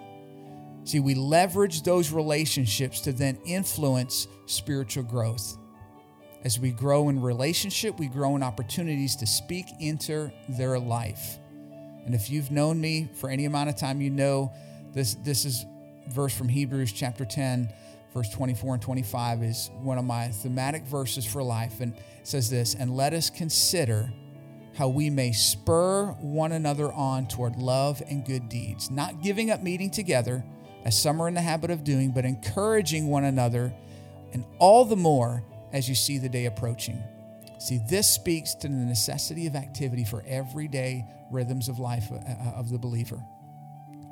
See, 0.84 1.00
we 1.00 1.14
leverage 1.14 1.84
those 1.84 2.12
relationships 2.12 3.02
to 3.02 3.14
then 3.14 3.38
influence 3.46 4.28
spiritual 4.48 5.04
growth. 5.04 5.58
As 6.44 6.60
we 6.60 6.72
grow 6.72 7.10
in 7.10 7.22
relationship, 7.22 8.00
we 8.00 8.08
grow 8.08 8.36
in 8.36 8.44
opportunities 8.44 9.16
to 9.18 9.28
speak 9.28 9.66
into 9.80 10.32
their 10.48 10.80
life. 10.80 11.39
And 12.10 12.16
if 12.16 12.32
you've 12.32 12.50
known 12.50 12.82
me 12.82 13.08
for 13.14 13.30
any 13.30 13.46
amount 13.46 13.70
of 13.70 13.76
time, 13.76 14.02
you 14.02 14.10
know 14.10 14.52
this 14.94 15.14
this 15.14 15.46
is 15.46 15.68
verse 16.08 16.36
from 16.36 16.50
Hebrews 16.50 16.92
chapter 16.92 17.24
10, 17.24 17.72
verse 18.16 18.32
24 18.32 18.74
and 18.74 18.82
25 18.82 19.44
is 19.44 19.70
one 19.84 20.00
of 20.00 20.06
my 20.06 20.30
thematic 20.30 20.86
verses 20.86 21.24
for 21.24 21.44
life 21.44 21.82
and 21.82 21.94
says 22.24 22.50
this, 22.50 22.74
and 22.74 22.98
let 22.98 23.14
us 23.14 23.30
consider 23.30 24.12
how 24.76 24.88
we 24.88 25.12
may 25.12 25.32
spur 25.32 26.08
one 26.20 26.54
another 26.54 26.92
on 26.94 27.28
toward 27.28 27.58
love 27.58 28.02
and 28.10 28.26
good 28.26 28.50
deeds, 28.50 28.90
not 28.90 29.22
giving 29.22 29.52
up 29.52 29.62
meeting 29.62 29.92
together 29.92 30.44
as 30.86 31.00
some 31.00 31.22
are 31.22 31.28
in 31.28 31.36
the 31.36 31.42
habit 31.42 31.70
of 31.70 31.84
doing, 31.84 32.10
but 32.10 32.26
encouraging 32.26 33.06
one 33.06 33.26
another, 33.26 33.72
and 34.34 34.44
all 34.58 34.84
the 34.84 34.96
more 34.96 35.44
as 35.74 35.88
you 35.88 35.94
see 35.94 36.18
the 36.18 36.28
day 36.28 36.48
approaching. 36.48 37.04
See, 37.60 37.80
this 37.88 38.10
speaks 38.10 38.56
to 38.56 38.68
the 38.68 38.74
necessity 38.74 39.46
of 39.46 39.56
activity 39.56 40.06
for 40.06 40.24
everyday 40.26 41.06
rhythms 41.32 41.70
of 41.70 41.80
life 41.80 42.12
uh, 42.12 42.16
uh, 42.16 42.54
of 42.56 42.70
the 42.70 42.78
believer. 42.78 43.24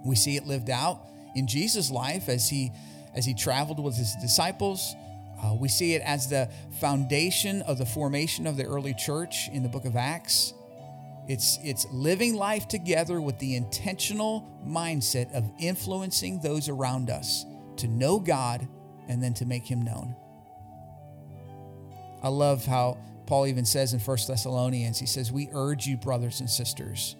We 0.05 0.15
see 0.15 0.35
it 0.35 0.45
lived 0.45 0.69
out 0.69 1.01
in 1.35 1.47
Jesus' 1.47 1.91
life 1.91 2.29
as 2.29 2.49
he 2.49 2.71
as 3.15 3.25
he 3.25 3.33
traveled 3.33 3.79
with 3.79 3.95
his 3.95 4.15
disciples. 4.21 4.95
Uh, 5.41 5.55
we 5.59 5.67
see 5.67 5.93
it 5.93 6.01
as 6.01 6.29
the 6.29 6.49
foundation 6.79 7.61
of 7.63 7.77
the 7.77 7.85
formation 7.85 8.47
of 8.47 8.57
the 8.57 8.65
early 8.65 8.93
church 8.93 9.49
in 9.49 9.63
the 9.63 9.69
book 9.69 9.85
of 9.85 9.95
Acts. 9.95 10.53
It's, 11.27 11.59
it's 11.61 11.85
living 11.91 12.35
life 12.35 12.67
together 12.67 13.19
with 13.19 13.37
the 13.39 13.55
intentional 13.55 14.47
mindset 14.65 15.31
of 15.33 15.43
influencing 15.59 16.39
those 16.39 16.69
around 16.69 17.09
us 17.09 17.45
to 17.77 17.87
know 17.87 18.19
God 18.19 18.67
and 19.09 19.21
then 19.21 19.33
to 19.35 19.45
make 19.45 19.65
Him 19.65 19.81
known. 19.81 20.15
I 22.23 22.29
love 22.29 22.65
how 22.65 22.97
Paul 23.27 23.45
even 23.45 23.65
says 23.65 23.93
in 23.93 23.99
1 23.99 24.17
Thessalonians, 24.27 24.97
he 24.97 25.05
says, 25.05 25.31
We 25.31 25.49
urge 25.53 25.85
you, 25.85 25.97
brothers 25.97 26.39
and 26.39 26.49
sisters. 26.49 27.17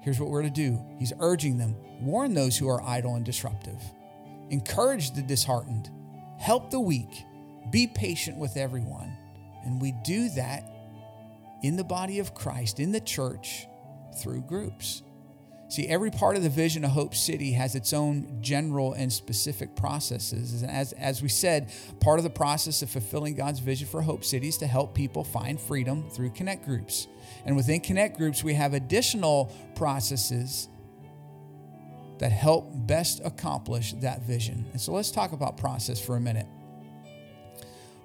Here's 0.00 0.20
what 0.20 0.28
we're 0.28 0.42
to 0.42 0.50
do. 0.50 0.84
He's 0.98 1.12
urging 1.18 1.56
them 1.56 1.76
warn 2.00 2.34
those 2.34 2.56
who 2.56 2.68
are 2.68 2.82
idle 2.82 3.14
and 3.14 3.24
disruptive, 3.24 3.80
encourage 4.50 5.12
the 5.12 5.22
disheartened, 5.22 5.90
help 6.38 6.70
the 6.70 6.80
weak, 6.80 7.24
be 7.70 7.86
patient 7.86 8.36
with 8.36 8.56
everyone. 8.56 9.16
And 9.64 9.80
we 9.80 9.92
do 10.04 10.28
that 10.30 10.64
in 11.62 11.76
the 11.76 11.84
body 11.84 12.18
of 12.18 12.34
Christ, 12.34 12.78
in 12.78 12.92
the 12.92 13.00
church, 13.00 13.66
through 14.20 14.42
groups. 14.42 15.02
See, 15.68 15.88
every 15.88 16.12
part 16.12 16.36
of 16.36 16.44
the 16.44 16.48
vision 16.48 16.84
of 16.84 16.92
Hope 16.92 17.14
City 17.14 17.52
has 17.52 17.74
its 17.74 17.92
own 17.92 18.38
general 18.40 18.92
and 18.92 19.12
specific 19.12 19.74
processes. 19.74 20.62
And 20.62 20.70
as, 20.70 20.92
as 20.92 21.22
we 21.22 21.28
said, 21.28 21.72
part 22.00 22.20
of 22.20 22.22
the 22.22 22.30
process 22.30 22.82
of 22.82 22.90
fulfilling 22.90 23.34
God's 23.34 23.58
vision 23.58 23.88
for 23.88 24.00
Hope 24.00 24.24
City 24.24 24.46
is 24.46 24.58
to 24.58 24.66
help 24.66 24.94
people 24.94 25.24
find 25.24 25.60
freedom 25.60 26.08
through 26.08 26.30
connect 26.30 26.64
groups. 26.64 27.08
And 27.44 27.56
within 27.56 27.80
connect 27.80 28.16
groups, 28.16 28.44
we 28.44 28.54
have 28.54 28.74
additional 28.74 29.52
processes 29.74 30.68
that 32.18 32.30
help 32.30 32.70
best 32.86 33.20
accomplish 33.24 33.92
that 33.94 34.22
vision. 34.22 34.66
And 34.70 34.80
so 34.80 34.92
let's 34.92 35.10
talk 35.10 35.32
about 35.32 35.56
process 35.56 36.00
for 36.00 36.14
a 36.16 36.20
minute. 36.20 36.46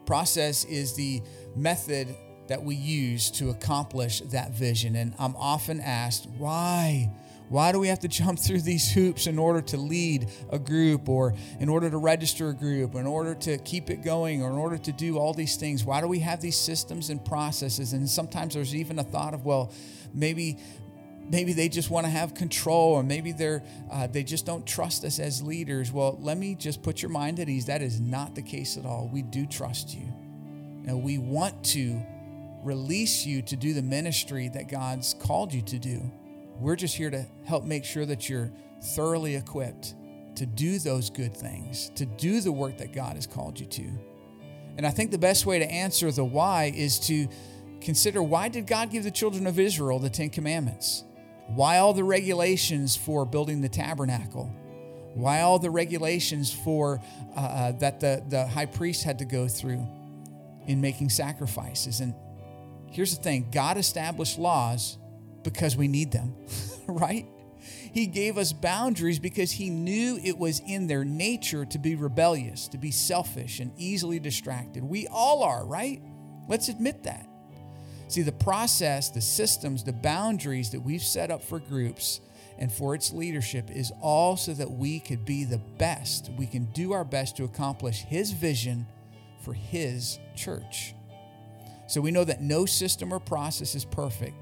Process 0.08 0.66
is 0.66 0.96
the 0.96 1.22
method 1.56 2.08
that 2.48 2.64
we 2.64 2.76
use 2.76 3.30
to 3.32 3.52
accomplish 3.52 4.20
that 4.22 4.52
vision. 4.52 4.96
And 4.96 5.14
I'm 5.20 5.36
often 5.36 5.80
asked, 5.80 6.28
why? 6.38 7.12
Why 7.52 7.74
do 7.74 7.80
we 7.80 7.90
have 7.90 8.00
to 8.00 8.08
jump 8.22 8.40
through 8.40 8.62
these 8.62 8.90
hoops 8.90 9.28
in 9.28 9.38
order 9.38 9.62
to 9.62 9.78
lead 9.78 10.30
a 10.50 10.58
group 10.58 11.10
or 11.10 11.36
in 11.60 11.68
order 11.68 11.90
to 11.90 11.98
register 11.98 12.50
a 12.50 12.54
group, 12.54 12.96
in 12.96 13.06
order 13.06 13.36
to 13.36 13.58
keep 13.60 13.90
it 13.90 14.02
going, 14.04 14.42
or 14.42 14.50
in 14.50 14.56
order 14.56 14.78
to 14.78 14.92
do 14.94 15.18
all 15.18 15.34
these 15.34 15.58
things? 15.58 15.84
Why 15.84 16.00
do 16.00 16.08
we 16.08 16.20
have 16.20 16.40
these 16.40 16.58
systems 16.58 17.10
and 17.10 17.24
processes? 17.24 17.92
And 17.92 18.10
sometimes 18.10 18.54
there's 18.54 18.74
even 18.74 19.00
a 19.00 19.04
thought 19.04 19.34
of, 19.34 19.44
well, 19.44 19.74
maybe 20.14 20.60
maybe 21.30 21.52
they 21.54 21.70
just 21.70 21.90
want 21.90 22.06
to 22.06 22.10
have 22.10 22.34
control, 22.34 22.94
or 22.94 23.04
maybe 23.04 23.34
they're 23.34 23.62
uh, 23.92 24.08
they 24.08 24.24
just 24.24 24.46
don't 24.46 24.66
trust 24.66 25.04
us 25.04 25.20
as 25.20 25.44
leaders. 25.44 25.92
Well, 25.92 26.18
let 26.22 26.38
me 26.38 26.56
just 26.56 26.82
put 26.82 27.02
your 27.02 27.12
mind 27.12 27.42
at 27.42 27.50
ease. 27.50 27.66
That 27.66 27.82
is 27.82 28.00
not 28.00 28.34
the 28.34 28.42
case 28.42 28.78
at 28.78 28.86
all. 28.86 29.10
We 29.12 29.24
do 29.24 29.46
trust 29.46 29.94
you, 29.94 30.08
and 30.88 31.04
we 31.04 31.18
want 31.18 31.66
to 31.66 32.02
release 32.64 33.26
you 33.26 33.42
to 33.42 33.58
do 33.58 33.74
the 33.74 33.82
ministry 33.82 34.48
that 34.50 34.70
God's 34.70 35.16
called 35.16 35.54
you 35.54 35.62
to 35.64 35.80
do. 35.80 36.12
We're 36.62 36.76
just 36.76 36.96
here 36.96 37.10
to 37.10 37.26
help 37.44 37.64
make 37.64 37.84
sure 37.84 38.06
that 38.06 38.30
you're 38.30 38.52
thoroughly 38.94 39.36
equipped 39.36 39.96
to 40.36 40.46
do 40.46 40.78
those 40.78 41.10
good 41.10 41.36
things, 41.36 41.90
to 41.96 42.06
do 42.06 42.40
the 42.40 42.52
work 42.52 42.78
that 42.78 42.94
God 42.94 43.16
has 43.16 43.26
called 43.26 43.60
you 43.60 43.66
to. 43.66 43.90
And 44.78 44.86
I 44.86 44.92
think 44.92 45.10
the 45.10 45.18
best 45.18 45.48
way 45.48 45.58
to 45.58 45.70
answer 45.70 46.12
the 46.12 46.24
why 46.24 46.72
is 46.76 47.00
to 47.08 47.28
consider 47.82 48.22
why 48.22 48.48
did 48.48 48.68
God 48.68 48.92
give 48.92 49.04
the 49.04 49.10
children 49.10 49.48
of 49.48 49.58
Israel 49.58 49.98
the 49.98 50.10
10 50.12 50.30
commandments? 50.30 51.04
Why 51.48 51.80
all 51.80 51.94
the 51.94 52.04
regulations 52.04 52.96
for 52.96 53.26
building 53.26 53.62
the 53.62 53.70
tabernacle? 53.70 54.46
Why 55.16 55.42
all 55.42 55.58
the 55.58 55.72
regulations 55.72 56.54
for 56.54 57.02
uh, 57.36 57.40
uh 57.40 57.72
that 57.80 58.00
the, 58.00 58.24
the 58.30 58.46
high 58.46 58.68
priest 58.68 59.04
had 59.04 59.18
to 59.18 59.26
go 59.26 59.48
through 59.48 59.84
in 60.68 60.80
making 60.80 61.10
sacrifices? 61.10 62.02
And 62.02 62.14
here's 62.86 63.18
the 63.18 63.22
thing 63.22 63.50
God 63.52 63.78
established 63.78 64.38
laws 64.38 65.00
because 65.44 65.76
we 65.76 65.88
need 65.88 66.12
them, 66.12 66.36
right? 66.88 67.28
He 67.94 68.08
gave 68.08 68.38
us 68.38 68.54
boundaries 68.54 69.20
because 69.20 69.52
he 69.52 69.70
knew 69.70 70.20
it 70.24 70.38
was 70.38 70.62
in 70.66 70.88
their 70.88 71.04
nature 71.04 71.66
to 71.66 71.78
be 71.78 71.96
rebellious, 71.96 72.68
to 72.70 72.78
be 72.78 72.92
selfish, 72.92 73.60
and 73.60 73.72
easily 73.78 74.20
distracted. 74.20 74.84
We 74.84 75.08
all 75.08 75.44
are, 75.44 75.66
right? 75.66 76.02
Let's 76.48 76.70
admit 76.70 77.04
that. 77.04 77.28
See, 78.08 78.24
the 78.24 78.32
process, 78.32 79.10
the 79.10 79.22
systems, 79.22 79.84
the 79.84 79.94
boundaries 79.94 80.72
that 80.72 80.82
we've 80.82 81.04
set 81.04 81.32
up 81.32 81.44
for 81.44 81.60
groups 81.60 82.20
and 82.58 82.72
for 82.72 82.94
its 82.94 83.14
leadership 83.14 83.72
is 83.72 83.92
all 84.02 84.36
so 84.38 84.54
that 84.54 84.70
we 84.70 85.00
could 85.00 85.26
be 85.26 85.46
the 85.46 85.62
best. 85.78 86.30
We 86.38 86.46
can 86.46 86.66
do 86.74 86.92
our 86.92 87.06
best 87.06 87.38
to 87.38 87.44
accomplish 87.44 88.04
His 88.04 88.32
vision 88.32 88.86
for 89.44 89.54
His 89.54 90.20
church. 90.36 90.94
So 91.88 92.02
we 92.02 92.12
know 92.12 92.24
that 92.24 92.42
no 92.42 92.66
system 92.66 93.14
or 93.14 93.20
process 93.20 93.76
is 93.76 93.86
perfect. 93.86 94.36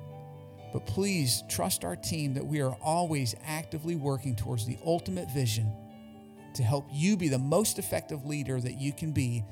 But 0.72 0.86
please 0.86 1.44
trust 1.50 1.84
our 1.84 1.96
team 1.96 2.34
that 2.36 2.46
we 2.46 2.62
are 2.62 2.76
always 2.82 3.36
actively 3.46 3.96
working 3.96 4.36
towards 4.36 4.66
the 4.66 4.78
ultimate 4.86 5.30
vision 5.32 5.72
to 6.54 6.64
help 6.64 6.88
you 6.92 7.18
be 7.18 7.28
the 7.28 7.40
most 7.40 7.80
effective 7.80 8.26
leader 8.26 8.60
that 8.60 8.80
you 8.80 8.92
can 8.92 9.12
be 9.12 9.44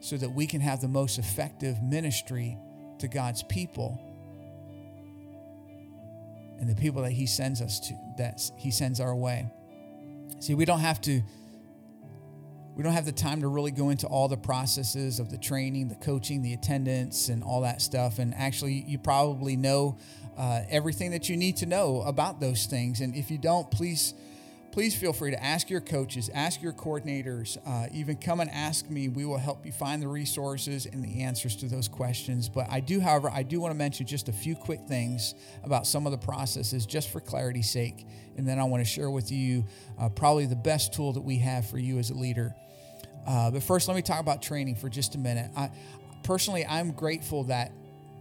so 0.00 0.16
that 0.16 0.30
we 0.30 0.46
can 0.46 0.60
have 0.60 0.80
the 0.80 0.88
most 0.88 1.18
effective 1.18 1.82
ministry 1.82 2.56
to 2.98 3.08
God's 3.08 3.42
people 3.44 3.98
and 6.60 6.68
the 6.68 6.74
people 6.74 7.02
that 7.02 7.12
he 7.12 7.26
sends 7.26 7.62
us 7.62 7.80
to 7.80 7.94
that 8.18 8.40
he 8.56 8.70
sends 8.70 9.00
our 9.00 9.14
way. 9.14 9.50
See, 10.40 10.54
we 10.54 10.64
don't 10.64 10.80
have 10.80 11.00
to 11.02 11.22
we 12.78 12.84
don't 12.84 12.92
have 12.92 13.06
the 13.06 13.12
time 13.12 13.40
to 13.40 13.48
really 13.48 13.72
go 13.72 13.90
into 13.90 14.06
all 14.06 14.28
the 14.28 14.36
processes 14.36 15.18
of 15.18 15.32
the 15.32 15.36
training, 15.36 15.88
the 15.88 15.96
coaching, 15.96 16.42
the 16.42 16.52
attendance, 16.52 17.28
and 17.28 17.42
all 17.42 17.62
that 17.62 17.82
stuff. 17.82 18.20
And 18.20 18.32
actually, 18.36 18.84
you 18.86 18.98
probably 18.98 19.56
know 19.56 19.98
uh, 20.36 20.60
everything 20.70 21.10
that 21.10 21.28
you 21.28 21.36
need 21.36 21.56
to 21.56 21.66
know 21.66 22.02
about 22.02 22.38
those 22.38 22.66
things. 22.66 23.00
And 23.00 23.16
if 23.16 23.32
you 23.32 23.38
don't, 23.38 23.68
please 23.68 24.14
please 24.70 24.94
feel 24.94 25.12
free 25.12 25.32
to 25.32 25.42
ask 25.42 25.70
your 25.70 25.80
coaches, 25.80 26.30
ask 26.32 26.62
your 26.62 26.72
coordinators, 26.72 27.58
uh, 27.66 27.88
even 27.92 28.14
come 28.14 28.38
and 28.38 28.48
ask 28.50 28.88
me. 28.88 29.08
We 29.08 29.24
will 29.24 29.38
help 29.38 29.66
you 29.66 29.72
find 29.72 30.00
the 30.00 30.06
resources 30.06 30.86
and 30.86 31.02
the 31.02 31.22
answers 31.22 31.56
to 31.56 31.66
those 31.66 31.88
questions. 31.88 32.48
But 32.48 32.68
I 32.70 32.78
do, 32.78 33.00
however, 33.00 33.28
I 33.28 33.42
do 33.42 33.60
want 33.60 33.72
to 33.72 33.76
mention 33.76 34.06
just 34.06 34.28
a 34.28 34.32
few 34.32 34.54
quick 34.54 34.82
things 34.86 35.34
about 35.64 35.84
some 35.84 36.06
of 36.06 36.12
the 36.12 36.18
processes 36.18 36.86
just 36.86 37.10
for 37.10 37.18
clarity's 37.18 37.68
sake. 37.68 38.06
And 38.36 38.46
then 38.46 38.60
I 38.60 38.64
want 38.64 38.84
to 38.84 38.88
share 38.88 39.10
with 39.10 39.32
you 39.32 39.64
uh, 39.98 40.10
probably 40.10 40.46
the 40.46 40.54
best 40.54 40.94
tool 40.94 41.12
that 41.14 41.22
we 41.22 41.38
have 41.38 41.68
for 41.68 41.78
you 41.78 41.98
as 41.98 42.10
a 42.10 42.14
leader. 42.14 42.54
Uh, 43.28 43.50
but 43.50 43.62
first, 43.62 43.88
let 43.88 43.94
me 43.94 44.00
talk 44.00 44.20
about 44.20 44.40
training 44.40 44.74
for 44.74 44.88
just 44.88 45.14
a 45.14 45.18
minute. 45.18 45.50
I, 45.54 45.70
personally, 46.22 46.64
I'm 46.64 46.92
grateful 46.92 47.44
that 47.44 47.72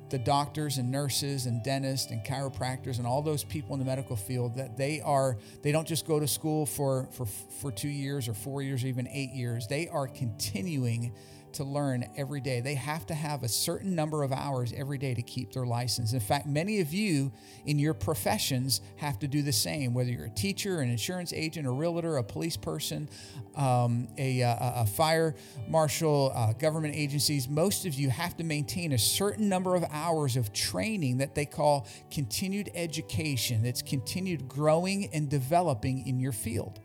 the 0.09 0.17
doctors 0.17 0.77
and 0.77 0.91
nurses 0.91 1.45
and 1.45 1.63
dentists 1.63 2.11
and 2.11 2.23
chiropractors 2.25 2.97
and 2.97 3.07
all 3.07 3.21
those 3.21 3.43
people 3.43 3.73
in 3.73 3.79
the 3.79 3.85
medical 3.85 4.17
field 4.17 4.55
that 4.55 4.77
they 4.77 5.01
are 5.01 5.37
they 5.63 5.71
don't 5.71 5.87
just 5.87 6.05
go 6.05 6.19
to 6.19 6.27
school 6.27 6.65
for 6.65 7.07
for 7.11 7.25
for 7.25 7.71
2 7.71 7.89
years 7.89 8.29
or 8.29 8.33
4 8.33 8.61
years 8.61 8.83
or 8.85 8.87
even 8.87 9.07
8 9.07 9.31
years 9.31 9.67
they 9.67 9.89
are 9.89 10.07
continuing 10.07 11.13
to 11.57 11.63
learn 11.63 12.05
every 12.15 12.39
day. 12.39 12.61
They 12.61 12.75
have 12.75 13.05
to 13.07 13.13
have 13.13 13.43
a 13.43 13.47
certain 13.47 13.93
number 13.93 14.23
of 14.23 14.31
hours 14.31 14.73
every 14.75 14.97
day 14.97 15.13
to 15.13 15.21
keep 15.21 15.51
their 15.51 15.65
license. 15.65 16.13
In 16.13 16.19
fact, 16.19 16.47
many 16.47 16.79
of 16.79 16.93
you 16.93 17.31
in 17.65 17.77
your 17.77 17.93
professions 17.93 18.81
have 18.95 19.19
to 19.19 19.27
do 19.27 19.41
the 19.41 19.51
same, 19.51 19.93
whether 19.93 20.09
you're 20.09 20.25
a 20.25 20.29
teacher, 20.29 20.79
an 20.79 20.89
insurance 20.89 21.33
agent, 21.33 21.67
a 21.67 21.71
realtor, 21.71 22.17
a 22.17 22.23
police 22.23 22.57
person, 22.57 23.09
um, 23.55 24.07
a, 24.17 24.41
a, 24.41 24.57
a, 24.77 24.85
fire 24.85 25.35
marshal, 25.67 26.31
uh, 26.33 26.53
government 26.53 26.95
agencies. 26.95 27.49
Most 27.49 27.85
of 27.85 27.93
you 27.95 28.09
have 28.09 28.37
to 28.37 28.43
maintain 28.43 28.93
a 28.93 28.97
certain 28.97 29.49
number 29.49 29.75
of 29.75 29.83
hours 29.91 30.37
of 30.37 30.53
training 30.53 31.17
that 31.17 31.35
they 31.35 31.45
call 31.45 31.87
continued 32.11 32.69
education, 32.75 33.63
that's 33.63 33.81
continued 33.81 34.47
growing 34.47 35.09
and 35.13 35.29
developing 35.29 36.07
in 36.07 36.19
your 36.19 36.31
field. 36.31 36.79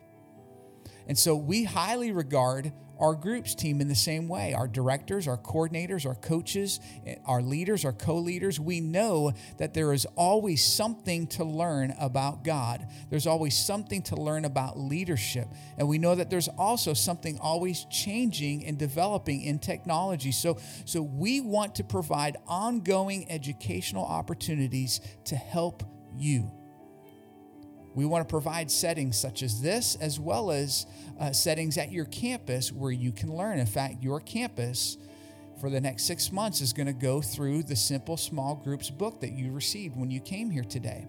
And 1.07 1.19
so 1.19 1.35
we 1.35 1.65
highly 1.65 2.13
regard 2.13 2.73
our 3.03 3.17
groups 3.17 3.57
team 3.57 3.81
in 3.81 3.88
the 3.88 3.97
same 3.97 4.29
way. 4.29 4.55
Our 4.55 4.69
directors, 4.69 5.27
our 5.27 5.37
coordinators, 5.37 6.07
our 6.07 6.15
coaches, 6.15 6.79
our 7.27 7.43
leaders, 7.43 7.85
our 7.85 7.93
co 7.93 8.17
leaders, 8.17 8.61
we 8.61 8.81
know 8.81 9.33
that 9.59 9.75
there 9.75 9.93
is 9.93 10.07
always 10.17 10.65
something 10.65 11.27
to 11.27 11.45
learn 11.45 11.93
about 11.99 12.45
God. 12.45 12.87
There's 13.11 13.27
always 13.27 13.59
something 13.59 14.03
to 14.03 14.17
learn 14.17 14.45
about 14.45 14.79
leadership. 14.79 15.49
And 15.77 15.88
we 15.88 15.99
know 15.99 16.15
that 16.15 16.31
there's 16.31 16.49
also 16.57 16.95
something 16.95 17.41
always 17.41 17.87
changing 17.91 18.65
and 18.67 18.79
developing 18.79 19.43
in 19.43 19.59
technology. 19.59 20.31
So, 20.31 20.59
so 20.85 21.03
we 21.03 21.41
want 21.41 21.75
to 21.77 21.85
provide 21.85 22.37
ongoing 22.47 23.29
educational 23.29 24.05
opportunities 24.05 25.01
to 25.25 25.35
help 25.35 25.83
you. 26.17 26.53
We 27.94 28.07
want 28.07 28.26
to 28.26 28.31
provide 28.31 28.70
settings 28.70 29.18
such 29.18 29.42
as 29.42 29.61
this, 29.61 29.96
as 29.96 30.18
well 30.18 30.50
as 30.50 30.87
uh, 31.20 31.33
settings 31.33 31.76
at 31.76 31.92
your 31.92 32.07
campus 32.07 32.72
where 32.72 32.90
you 32.90 33.12
can 33.12 33.35
learn. 33.35 33.59
In 33.59 33.66
fact, 33.66 34.02
your 34.02 34.20
campus 34.20 34.96
for 35.61 35.68
the 35.68 35.81
next 35.81 36.05
six 36.05 36.33
months 36.33 36.61
is 36.61 36.72
going 36.72 36.87
to 36.87 36.92
go 36.92 37.20
through 37.20 37.64
the 37.64 37.76
Simple 37.76 38.16
Small 38.16 38.57
Groups 38.57 38.90
book 38.90 39.20
that 39.20 39.33
you 39.33 39.52
received 39.52 39.96
when 39.96 40.11
you 40.11 40.20
came 40.20 40.50
here 40.50 40.64
today. 40.64 41.07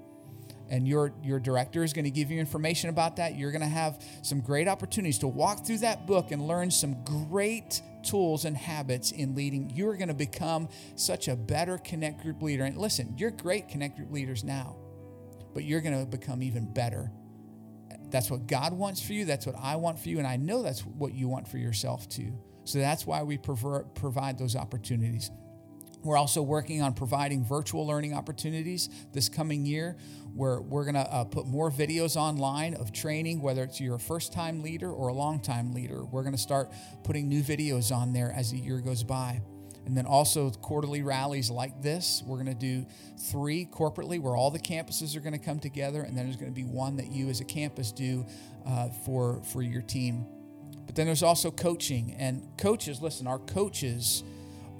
And 0.69 0.87
your, 0.87 1.13
your 1.23 1.39
director 1.39 1.83
is 1.83 1.93
going 1.93 2.05
to 2.05 2.11
give 2.11 2.31
you 2.31 2.39
information 2.39 2.89
about 2.89 3.17
that. 3.17 3.35
You're 3.37 3.51
going 3.51 3.61
to 3.61 3.67
have 3.67 4.03
some 4.21 4.41
great 4.41 4.67
opportunities 4.67 5.19
to 5.19 5.27
walk 5.27 5.65
through 5.65 5.79
that 5.79 6.07
book 6.07 6.31
and 6.31 6.47
learn 6.47 6.71
some 6.71 7.03
great 7.03 7.81
tools 8.03 8.45
and 8.45 8.57
habits 8.57 9.11
in 9.11 9.35
leading. 9.35 9.71
You're 9.73 9.95
going 9.95 10.07
to 10.07 10.13
become 10.13 10.69
such 10.95 11.27
a 11.27 11.35
better 11.35 11.77
Connect 11.77 12.21
Group 12.21 12.41
leader. 12.41 12.63
And 12.63 12.77
listen, 12.77 13.13
you're 13.17 13.31
great 13.31 13.69
Connect 13.69 13.97
Group 13.97 14.11
leaders 14.11 14.43
now 14.43 14.75
but 15.53 15.63
you're 15.63 15.81
going 15.81 15.99
to 15.99 16.05
become 16.05 16.41
even 16.43 16.71
better. 16.71 17.11
That's 18.09 18.29
what 18.29 18.47
God 18.47 18.73
wants 18.73 19.01
for 19.01 19.13
you. 19.13 19.25
That's 19.25 19.45
what 19.45 19.55
I 19.59 19.75
want 19.75 19.99
for 19.99 20.09
you. 20.09 20.19
And 20.19 20.27
I 20.27 20.35
know 20.35 20.61
that's 20.61 20.81
what 20.81 21.13
you 21.13 21.27
want 21.27 21.47
for 21.47 21.57
yourself 21.57 22.07
too. 22.07 22.33
So 22.65 22.79
that's 22.79 23.05
why 23.05 23.23
we 23.23 23.37
provide 23.37 24.37
those 24.37 24.55
opportunities. 24.55 25.31
We're 26.03 26.17
also 26.17 26.41
working 26.41 26.81
on 26.81 26.93
providing 26.93 27.45
virtual 27.45 27.87
learning 27.87 28.13
opportunities 28.13 28.89
this 29.13 29.29
coming 29.29 29.65
year 29.65 29.97
where 30.33 30.61
we're 30.61 30.83
going 30.83 30.95
to 30.95 31.11
uh, 31.11 31.23
put 31.23 31.47
more 31.47 31.71
videos 31.71 32.17
online 32.17 32.73
of 32.73 32.91
training, 32.91 33.41
whether 33.41 33.63
it's 33.63 33.79
you're 33.79 33.95
a 33.95 33.99
first 33.99 34.33
time 34.33 34.61
leader 34.61 34.91
or 34.91 35.07
a 35.07 35.13
long 35.13 35.39
time 35.39 35.73
leader. 35.73 36.03
We're 36.03 36.23
going 36.23 36.35
to 36.35 36.41
start 36.41 36.71
putting 37.03 37.29
new 37.29 37.41
videos 37.41 37.95
on 37.95 38.11
there 38.11 38.33
as 38.35 38.51
the 38.51 38.57
year 38.57 38.79
goes 38.79 39.03
by. 39.03 39.41
And 39.85 39.97
then 39.97 40.05
also 40.05 40.49
quarterly 40.49 41.01
rallies 41.01 41.49
like 41.49 41.81
this. 41.81 42.23
We're 42.25 42.37
going 42.37 42.47
to 42.47 42.53
do 42.53 42.85
three 43.17 43.65
corporately 43.65 44.19
where 44.19 44.35
all 44.35 44.49
the 44.49 44.59
campuses 44.59 45.15
are 45.15 45.19
going 45.19 45.33
to 45.33 45.39
come 45.39 45.59
together. 45.59 46.01
And 46.01 46.17
then 46.17 46.25
there's 46.25 46.37
going 46.37 46.51
to 46.51 46.55
be 46.55 46.63
one 46.63 46.95
that 46.97 47.11
you 47.11 47.29
as 47.29 47.41
a 47.41 47.45
campus 47.45 47.91
do 47.91 48.25
uh, 48.65 48.89
for, 49.05 49.41
for 49.43 49.61
your 49.61 49.81
team. 49.81 50.25
But 50.85 50.95
then 50.95 51.05
there's 51.05 51.23
also 51.23 51.51
coaching. 51.51 52.15
And 52.17 52.47
coaches, 52.57 53.01
listen, 53.01 53.27
our 53.27 53.39
coaches 53.39 54.23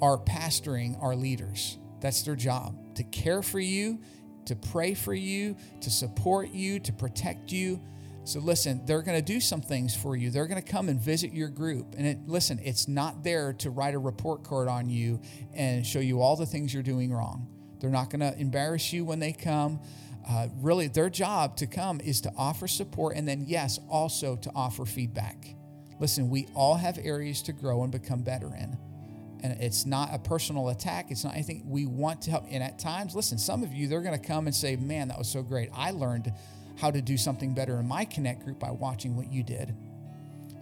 are 0.01 0.17
pastoring 0.17 1.01
our 1.01 1.15
leaders. 1.15 1.77
That's 1.99 2.21
their 2.23 2.35
job 2.35 2.95
to 2.95 3.03
care 3.03 3.41
for 3.41 3.59
you, 3.59 3.99
to 4.45 4.55
pray 4.55 4.93
for 4.93 5.13
you, 5.13 5.55
to 5.81 5.89
support 5.89 6.49
you, 6.49 6.79
to 6.79 6.93
protect 6.93 7.51
you 7.51 7.81
so 8.25 8.39
listen, 8.39 8.85
they're 8.85 9.01
going 9.01 9.17
to 9.17 9.25
do 9.25 9.41
some 9.41 9.61
things 9.61 9.95
for 9.95 10.15
you. 10.15 10.29
They're 10.29 10.47
going 10.47 10.61
to 10.61 10.71
come 10.71 10.87
and 10.87 10.99
visit 10.99 11.33
your 11.33 11.49
group. 11.49 11.95
And 11.97 12.07
it, 12.07 12.19
listen, 12.25 12.59
it's 12.63 12.87
not 12.87 13.23
there 13.23 13.53
to 13.53 13.69
write 13.69 13.95
a 13.95 13.99
report 13.99 14.43
card 14.43 14.67
on 14.67 14.89
you 14.89 15.19
and 15.53 15.85
show 15.85 15.99
you 15.99 16.21
all 16.21 16.35
the 16.35 16.45
things 16.45 16.73
you're 16.73 16.83
doing 16.83 17.11
wrong. 17.11 17.47
They're 17.79 17.89
not 17.89 18.09
going 18.09 18.21
to 18.21 18.37
embarrass 18.39 18.93
you 18.93 19.03
when 19.03 19.19
they 19.19 19.33
come. 19.33 19.81
Uh, 20.27 20.47
really, 20.61 20.87
their 20.87 21.09
job 21.09 21.57
to 21.57 21.67
come 21.67 21.99
is 21.99 22.21
to 22.21 22.31
offer 22.37 22.65
support 22.65 23.17
and 23.17 23.27
then, 23.27 23.43
yes, 23.45 23.77
also 23.89 24.37
to 24.37 24.51
offer 24.55 24.85
feedback. 24.85 25.55
Listen, 25.99 26.29
we 26.29 26.47
all 26.53 26.75
have 26.75 26.97
areas 27.03 27.41
to 27.43 27.51
grow 27.51 27.83
and 27.83 27.91
become 27.91 28.21
better 28.21 28.47
in. 28.47 28.77
And 29.43 29.61
it's 29.61 29.85
not 29.85 30.09
a 30.13 30.19
personal 30.19 30.69
attack. 30.69 31.11
It's 31.11 31.25
not 31.25 31.33
anything 31.33 31.63
we 31.65 31.85
want 31.85 32.21
to 32.21 32.31
help. 32.31 32.45
And 32.49 32.63
at 32.63 32.79
times, 32.79 33.13
listen, 33.13 33.37
some 33.37 33.63
of 33.63 33.73
you, 33.73 33.87
they're 33.87 34.01
going 34.01 34.17
to 34.17 34.25
come 34.25 34.47
and 34.47 34.55
say, 34.55 34.77
Man, 34.77 35.09
that 35.09 35.17
was 35.17 35.27
so 35.27 35.43
great. 35.43 35.69
I 35.73 35.91
learned 35.91 36.31
how 36.77 36.91
to 36.91 37.01
do 37.01 37.17
something 37.17 37.53
better 37.53 37.79
in 37.79 37.87
my 37.87 38.05
Connect 38.05 38.43
group 38.43 38.59
by 38.59 38.71
watching 38.71 39.15
what 39.15 39.31
you 39.31 39.43
did. 39.43 39.75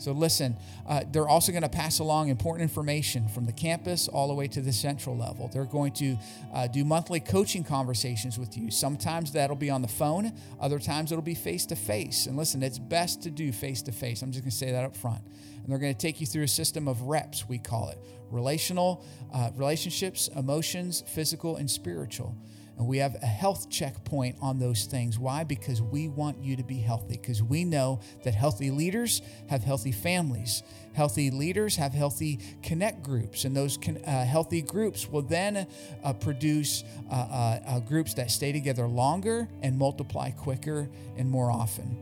So 0.02 0.14
listen, 0.14 0.58
uh, 0.88 1.04
they're 1.12 1.28
also 1.28 1.52
going 1.52 1.62
to 1.62 1.70
pass 1.70 2.00
along 2.00 2.30
important 2.30 2.64
information 2.64 3.28
from 3.28 3.46
the 3.46 3.52
campus 3.52 4.08
all 4.08 4.28
the 4.28 4.34
way 4.34 4.48
to 4.48 4.60
the 4.60 4.74
central 4.74 5.16
level. 5.16 5.48
They're 5.54 5.64
going 5.64 5.92
to 5.94 6.18
uh, 6.52 6.68
do 6.68 6.84
monthly 6.84 7.20
coaching 7.20 7.64
conversations 7.64 8.40
with 8.40 8.58
you. 8.58 8.72
Sometimes 8.72 9.32
that'll 9.32 9.56
be 9.56 9.70
on 9.70 9.84
the 9.84 9.88
phone, 9.88 10.34
other 10.60 10.80
times 10.80 11.12
it'll 11.12 11.22
be 11.22 11.36
face 11.36 11.68
to 11.68 11.76
face. 11.76 12.26
And 12.26 12.36
listen, 12.36 12.64
it's 12.64 12.80
best 12.80 13.22
to 13.24 13.30
do 13.30 13.52
face 13.52 13.84
to 13.84 13.92
face. 13.92 14.24
I'm 14.24 14.32
just 14.32 14.44
going 14.44 14.50
to 14.50 14.58
say 14.58 14.72
that 14.72 14.84
up 14.84 14.98
front. 14.98 15.22
And 15.24 15.68
they're 15.68 15.78
going 15.78 15.94
to 15.94 16.00
take 16.00 16.20
you 16.20 16.26
through 16.26 16.44
a 16.44 16.48
system 16.48 16.88
of 16.88 17.04
reps, 17.04 17.48
we 17.48 17.60
call 17.60 17.90
it 17.90 18.00
relational, 18.32 19.06
uh, 19.32 19.52
relationships, 19.56 20.30
emotions, 20.36 21.04
physical, 21.06 21.58
and 21.58 21.70
spiritual. 21.70 22.36
And 22.78 22.88
we 22.88 22.98
have 22.98 23.16
a 23.22 23.28
health 23.28 23.70
checkpoint 23.70 24.38
on 24.42 24.58
those 24.58 24.86
things. 24.86 25.20
Why? 25.20 25.44
Because 25.44 25.82
we 25.82 26.08
want 26.08 26.44
you 26.44 26.56
to 26.56 26.64
be 26.64 26.80
healthy, 26.80 27.18
because 27.18 27.44
we 27.44 27.64
know 27.64 28.00
that 28.24 28.34
healthy 28.34 28.72
leaders 28.72 29.22
have 29.50 29.64
healthy 29.64 29.92
families. 29.92 30.64
Healthy 30.94 31.32
leaders 31.32 31.76
have 31.76 31.94
healthy 31.94 32.40
connect 32.64 33.04
groups, 33.04 33.46
and 33.46 33.56
those 33.56 33.78
con- 33.78 33.98
uh, 33.98 34.26
healthy 34.26 34.62
groups 34.62 35.08
will 35.08 35.22
then 35.22 35.68
uh, 36.04 36.14
produce 36.14 36.84
uh, 37.10 37.14
uh, 37.14 37.60
uh, 37.66 37.80
groups 37.82 38.14
that 38.16 38.32
stay 38.32 38.52
together 38.52 38.88
longer 38.88 39.48
and 39.62 39.78
multiply 39.78 40.32
quicker 40.32 40.90
and 41.18 41.30
more 41.30 41.52
often. 41.52 41.98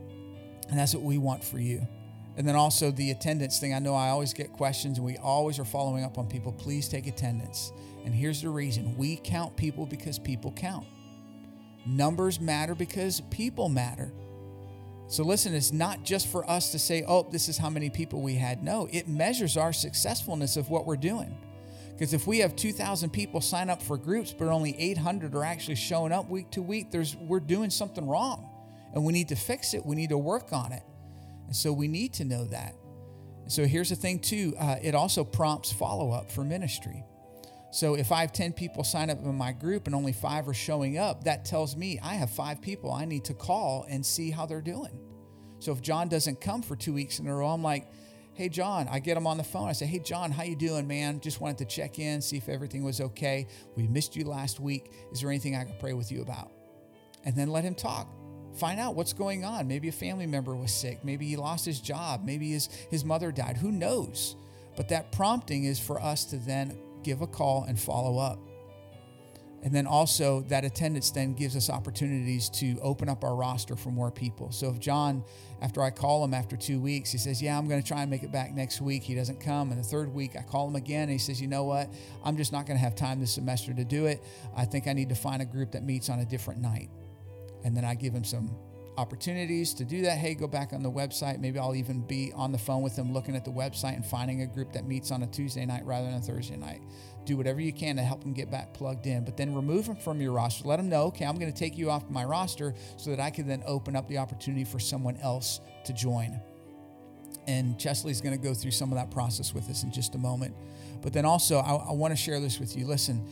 And 0.70 0.78
that's 0.78 0.94
what 0.94 1.04
we 1.04 1.18
want 1.18 1.44
for 1.44 1.58
you. 1.58 1.86
And 2.36 2.48
then 2.48 2.54
also 2.56 2.90
the 2.90 3.10
attendance 3.10 3.58
thing. 3.58 3.74
I 3.74 3.80
know 3.80 3.94
I 3.94 4.08
always 4.08 4.32
get 4.32 4.52
questions, 4.52 4.98
and 4.98 5.06
we 5.06 5.18
always 5.18 5.58
are 5.58 5.64
following 5.64 6.04
up 6.04 6.16
on 6.16 6.26
people. 6.26 6.52
Please 6.52 6.88
take 6.88 7.06
attendance. 7.06 7.72
And 8.04 8.14
here's 8.14 8.42
the 8.42 8.48
reason 8.48 8.96
we 8.96 9.16
count 9.16 9.56
people 9.56 9.86
because 9.86 10.18
people 10.18 10.52
count. 10.52 10.86
Numbers 11.86 12.40
matter 12.40 12.74
because 12.74 13.20
people 13.30 13.68
matter. 13.68 14.12
So, 15.08 15.24
listen, 15.24 15.54
it's 15.54 15.72
not 15.72 16.04
just 16.04 16.28
for 16.28 16.48
us 16.48 16.70
to 16.70 16.78
say, 16.78 17.02
oh, 17.06 17.28
this 17.30 17.48
is 17.48 17.58
how 17.58 17.68
many 17.68 17.90
people 17.90 18.22
we 18.22 18.34
had. 18.34 18.62
No, 18.62 18.88
it 18.92 19.08
measures 19.08 19.56
our 19.56 19.72
successfulness 19.72 20.56
of 20.56 20.70
what 20.70 20.86
we're 20.86 20.96
doing. 20.96 21.36
Because 21.90 22.14
if 22.14 22.26
we 22.26 22.38
have 22.38 22.54
2,000 22.54 23.10
people 23.10 23.40
sign 23.40 23.68
up 23.68 23.82
for 23.82 23.96
groups, 23.98 24.32
but 24.32 24.48
only 24.48 24.78
800 24.78 25.34
are 25.34 25.44
actually 25.44 25.74
showing 25.74 26.12
up 26.12 26.30
week 26.30 26.50
to 26.52 26.62
week, 26.62 26.90
there's, 26.90 27.16
we're 27.16 27.40
doing 27.40 27.70
something 27.70 28.06
wrong. 28.06 28.48
And 28.94 29.04
we 29.04 29.12
need 29.12 29.28
to 29.28 29.36
fix 29.36 29.74
it. 29.74 29.84
We 29.84 29.96
need 29.96 30.10
to 30.10 30.18
work 30.18 30.52
on 30.52 30.72
it. 30.72 30.82
And 31.46 31.56
so 31.56 31.72
we 31.72 31.88
need 31.88 32.14
to 32.14 32.24
know 32.24 32.44
that. 32.44 32.74
So 33.48 33.66
here's 33.66 33.88
the 33.88 33.96
thing, 33.96 34.20
too 34.20 34.54
uh, 34.58 34.76
it 34.80 34.94
also 34.94 35.24
prompts 35.24 35.72
follow 35.72 36.12
up 36.12 36.30
for 36.30 36.44
ministry. 36.44 37.04
So 37.72 37.94
if 37.94 38.10
I 38.10 38.22
have 38.22 38.32
10 38.32 38.52
people 38.52 38.82
sign 38.82 39.10
up 39.10 39.20
in 39.22 39.34
my 39.36 39.52
group 39.52 39.86
and 39.86 39.94
only 39.94 40.12
five 40.12 40.48
are 40.48 40.54
showing 40.54 40.98
up, 40.98 41.24
that 41.24 41.44
tells 41.44 41.76
me 41.76 42.00
I 42.02 42.14
have 42.14 42.30
five 42.30 42.60
people 42.60 42.92
I 42.92 43.04
need 43.04 43.24
to 43.26 43.34
call 43.34 43.86
and 43.88 44.04
see 44.04 44.30
how 44.30 44.44
they're 44.46 44.60
doing. 44.60 44.98
So 45.60 45.72
if 45.72 45.80
John 45.80 46.08
doesn't 46.08 46.40
come 46.40 46.62
for 46.62 46.74
two 46.74 46.92
weeks 46.92 47.20
in 47.20 47.28
a 47.28 47.34
row, 47.34 47.48
I'm 47.48 47.62
like, 47.62 47.86
hey 48.34 48.48
John, 48.48 48.88
I 48.90 48.98
get 48.98 49.16
him 49.16 49.26
on 49.26 49.36
the 49.36 49.44
phone. 49.44 49.68
I 49.68 49.72
say, 49.72 49.86
hey 49.86 50.00
John, 50.00 50.32
how 50.32 50.42
you 50.42 50.56
doing, 50.56 50.88
man? 50.88 51.20
Just 51.20 51.40
wanted 51.40 51.58
to 51.58 51.64
check 51.64 51.98
in, 51.98 52.20
see 52.20 52.38
if 52.38 52.48
everything 52.48 52.82
was 52.82 53.00
okay. 53.00 53.46
We 53.76 53.86
missed 53.86 54.16
you 54.16 54.24
last 54.24 54.58
week. 54.58 54.90
Is 55.12 55.20
there 55.20 55.30
anything 55.30 55.54
I 55.54 55.64
can 55.64 55.76
pray 55.78 55.92
with 55.92 56.10
you 56.10 56.22
about? 56.22 56.50
And 57.24 57.36
then 57.36 57.50
let 57.50 57.62
him 57.62 57.74
talk. 57.74 58.08
Find 58.56 58.80
out 58.80 58.96
what's 58.96 59.12
going 59.12 59.44
on. 59.44 59.68
Maybe 59.68 59.88
a 59.88 59.92
family 59.92 60.26
member 60.26 60.56
was 60.56 60.72
sick. 60.72 61.04
Maybe 61.04 61.26
he 61.26 61.36
lost 61.36 61.64
his 61.64 61.80
job. 61.80 62.24
Maybe 62.24 62.50
his, 62.50 62.66
his 62.90 63.04
mother 63.04 63.30
died. 63.30 63.56
Who 63.56 63.70
knows? 63.70 64.34
But 64.76 64.88
that 64.88 65.12
prompting 65.12 65.64
is 65.64 65.78
for 65.78 66.00
us 66.00 66.24
to 66.26 66.36
then 66.36 66.76
give 67.02 67.22
a 67.22 67.26
call 67.26 67.64
and 67.64 67.78
follow 67.78 68.18
up. 68.18 68.38
And 69.62 69.74
then 69.74 69.86
also, 69.86 70.40
that 70.48 70.64
attendance 70.64 71.10
then 71.10 71.34
gives 71.34 71.54
us 71.54 71.68
opportunities 71.68 72.48
to 72.50 72.78
open 72.80 73.10
up 73.10 73.24
our 73.24 73.34
roster 73.34 73.76
for 73.76 73.90
more 73.90 74.10
people. 74.10 74.52
So 74.52 74.70
if 74.70 74.80
John, 74.80 75.22
after 75.60 75.82
I 75.82 75.90
call 75.90 76.24
him 76.24 76.32
after 76.32 76.56
two 76.56 76.80
weeks, 76.80 77.12
he 77.12 77.18
says, 77.18 77.42
Yeah, 77.42 77.58
I'm 77.58 77.68
going 77.68 77.80
to 77.80 77.86
try 77.86 78.00
and 78.00 78.10
make 78.10 78.22
it 78.22 78.32
back 78.32 78.54
next 78.54 78.80
week. 78.80 79.02
He 79.02 79.14
doesn't 79.14 79.38
come. 79.38 79.70
And 79.70 79.78
the 79.78 79.86
third 79.86 80.14
week, 80.14 80.34
I 80.38 80.42
call 80.42 80.66
him 80.66 80.76
again 80.76 81.02
and 81.02 81.12
he 81.12 81.18
says, 81.18 81.42
You 81.42 81.46
know 81.46 81.64
what? 81.64 81.92
I'm 82.24 82.38
just 82.38 82.52
not 82.52 82.64
going 82.64 82.78
to 82.78 82.82
have 82.82 82.94
time 82.94 83.20
this 83.20 83.32
semester 83.32 83.74
to 83.74 83.84
do 83.84 84.06
it. 84.06 84.24
I 84.56 84.64
think 84.64 84.86
I 84.86 84.94
need 84.94 85.10
to 85.10 85.14
find 85.14 85.42
a 85.42 85.46
group 85.46 85.72
that 85.72 85.82
meets 85.82 86.08
on 86.08 86.20
a 86.20 86.24
different 86.24 86.62
night. 86.62 86.88
And 87.62 87.76
then 87.76 87.84
I 87.84 87.94
give 87.94 88.14
him 88.14 88.24
some 88.24 88.56
opportunities 89.00 89.72
to 89.74 89.84
do 89.84 90.02
that. 90.02 90.18
Hey, 90.18 90.34
go 90.34 90.46
back 90.46 90.72
on 90.72 90.82
the 90.82 90.90
website. 90.90 91.40
Maybe 91.40 91.58
I'll 91.58 91.74
even 91.74 92.00
be 92.02 92.32
on 92.34 92.52
the 92.52 92.58
phone 92.58 92.82
with 92.82 92.96
them 92.96 93.12
looking 93.12 93.34
at 93.34 93.44
the 93.44 93.50
website 93.50 93.96
and 93.96 94.04
finding 94.04 94.42
a 94.42 94.46
group 94.46 94.72
that 94.72 94.86
meets 94.86 95.10
on 95.10 95.22
a 95.22 95.26
Tuesday 95.26 95.64
night 95.64 95.84
rather 95.86 96.06
than 96.06 96.16
a 96.16 96.20
Thursday 96.20 96.56
night 96.56 96.82
do 97.24 97.36
whatever 97.36 97.60
you 97.60 97.72
can 97.72 97.96
to 97.96 98.02
help 98.02 98.22
them 98.22 98.32
get 98.32 98.50
back 98.50 98.72
plugged 98.72 99.06
in. 99.06 99.24
But 99.24 99.36
then 99.36 99.54
remove 99.54 99.86
them 99.86 99.96
from 99.96 100.20
your 100.20 100.32
roster. 100.32 100.66
Let 100.66 100.76
them 100.76 100.88
know, 100.88 101.04
okay, 101.04 101.24
I'm 101.24 101.38
going 101.38 101.52
to 101.52 101.58
take 101.58 101.76
you 101.76 101.90
off 101.90 102.08
my 102.10 102.24
roster 102.24 102.74
so 102.96 103.10
that 103.10 103.20
I 103.20 103.30
can 103.30 103.46
then 103.46 103.62
open 103.66 103.96
up 103.96 104.08
the 104.08 104.18
opportunity 104.18 104.64
for 104.64 104.78
someone 104.78 105.16
else 105.18 105.60
to 105.84 105.92
join. 105.92 106.40
And 107.46 107.78
Chesley's 107.78 108.20
going 108.20 108.36
to 108.36 108.42
go 108.42 108.54
through 108.54 108.70
some 108.72 108.90
of 108.92 108.96
that 108.96 109.10
process 109.10 109.54
with 109.54 109.68
us 109.70 109.82
in 109.82 109.92
just 109.92 110.14
a 110.14 110.18
moment. 110.18 110.54
But 111.02 111.12
then 111.12 111.24
also, 111.24 111.58
I, 111.58 111.74
I 111.74 111.92
want 111.92 112.12
to 112.12 112.16
share 112.16 112.40
this 112.40 112.58
with 112.58 112.76
you. 112.76 112.86
Listen, 112.86 113.26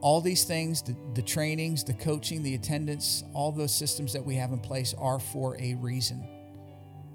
all 0.00 0.20
these 0.20 0.44
things 0.44 0.82
the, 0.82 0.96
the 1.14 1.22
trainings, 1.22 1.84
the 1.84 1.94
coaching, 1.94 2.42
the 2.42 2.54
attendance, 2.54 3.24
all 3.34 3.52
those 3.52 3.74
systems 3.74 4.12
that 4.12 4.24
we 4.24 4.34
have 4.36 4.52
in 4.52 4.58
place 4.58 4.94
are 4.98 5.18
for 5.18 5.56
a 5.60 5.74
reason. 5.74 6.26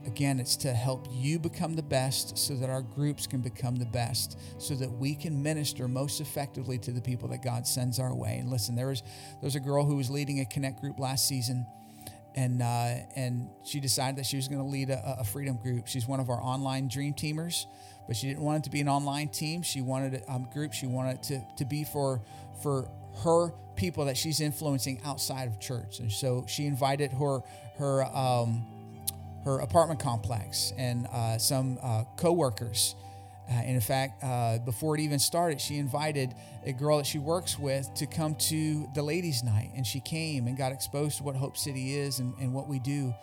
Again, 0.06 0.40
it's 0.40 0.56
to 0.58 0.72
help 0.72 1.08
you 1.12 1.40
become 1.40 1.76
the 1.76 1.82
best 1.82 2.38
so 2.38 2.54
that 2.56 2.70
our 2.70 2.84
groups 2.84 3.26
can 3.26 3.42
become 3.42 3.76
the 3.76 3.88
best, 3.88 4.40
so 4.60 4.76
that 4.76 4.92
we 4.92 5.16
can 5.16 5.42
minister 5.42 5.88
most 5.88 6.22
effectively 6.22 6.78
to 6.78 6.92
the 6.92 7.02
people 7.02 7.28
that 7.30 7.42
God 7.42 7.66
sends 7.66 8.00
our 8.00 8.14
way. 8.14 8.38
And 8.38 8.52
listen, 8.52 8.76
there 8.76 8.88
was, 8.88 9.02
there 9.02 9.42
was 9.42 9.56
a 9.56 9.60
girl 9.60 9.84
who 9.84 9.96
was 9.96 10.12
leading 10.12 10.42
a 10.42 10.46
Connect 10.46 10.80
group 10.80 11.00
last 11.00 11.28
season, 11.28 11.66
and, 12.36 12.62
uh, 12.62 12.98
and 13.16 13.50
she 13.64 13.80
decided 13.80 14.18
that 14.18 14.28
she 14.28 14.36
was 14.36 14.48
going 14.48 14.62
to 14.62 14.68
lead 14.68 14.92
a, 14.92 15.22
a 15.22 15.24
freedom 15.24 15.58
group. 15.58 15.88
She's 15.88 16.08
one 16.08 16.20
of 16.20 16.30
our 16.30 16.40
online 16.40 16.88
dream 16.88 17.16
teamers, 17.16 17.66
but 18.08 18.16
she 18.16 18.28
didn't 18.28 18.44
want 18.44 18.60
it 18.60 18.64
to 18.66 18.70
be 18.70 18.82
an 18.82 18.90
online 18.90 19.30
team. 19.30 19.62
She 19.62 19.82
wanted 19.82 20.24
a 20.28 20.40
group, 20.54 20.74
she 20.74 20.88
wanted 20.88 21.16
it 21.16 21.24
to, 21.24 21.42
to 21.58 21.66
be 21.66 21.84
for, 21.84 22.22
for 22.62 22.90
her 23.24 23.52
people 23.76 24.06
that 24.06 24.18
she's 24.18 24.42
influencing 24.42 25.02
outside 25.04 25.48
of 25.48 25.60
church. 25.60 26.00
And 26.00 26.12
so 26.12 26.46
she 26.48 26.66
invited 26.66 27.12
her, 27.12 27.42
her, 27.78 28.04
um, 28.06 28.66
her 29.44 29.60
apartment 29.60 30.00
complex 30.00 30.74
and 30.78 31.08
uh, 31.08 31.38
some 31.38 31.78
uh, 31.82 32.04
coworkers. 32.18 32.96
Uh, 33.48 33.54
and 33.54 33.76
in 33.76 33.82
fact, 33.82 34.24
uh, 34.24 34.58
before 34.60 34.96
it 34.96 35.02
even 35.02 35.20
started, 35.20 35.62
she 35.62 35.78
invited 35.78 36.34
a 36.66 36.74
girl 36.74 36.98
that 36.98 37.06
she 37.06 37.20
works 37.20 37.60
with 37.60 37.94
to 37.94 38.08
come 38.08 38.34
to 38.36 38.90
the 38.96 39.04
ladies' 39.04 39.44
night. 39.44 39.72
And 39.76 39.86
she 39.86 40.00
came 40.00 40.48
and 40.48 40.58
got 40.58 40.72
exposed 40.72 41.18
to 41.18 41.24
what 41.24 41.36
Hope 41.36 41.58
City 41.58 41.96
is 41.96 42.20
and, 42.20 42.34
and 42.40 42.54
what 42.54 42.68
we 42.68 42.80
do. 42.80 43.14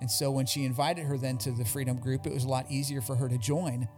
And 0.00 0.10
so 0.10 0.30
when 0.30 0.46
she 0.46 0.64
invited 0.64 1.04
her 1.06 1.16
then 1.16 1.38
to 1.38 1.52
the 1.52 1.64
Freedom 1.64 1.96
Group, 1.96 2.26
it 2.26 2.32
was 2.32 2.44
a 2.44 2.48
lot 2.48 2.66
easier 2.68 3.00
for 3.00 3.14
her 3.16 3.28
to 3.28 3.38
join. 3.38 3.88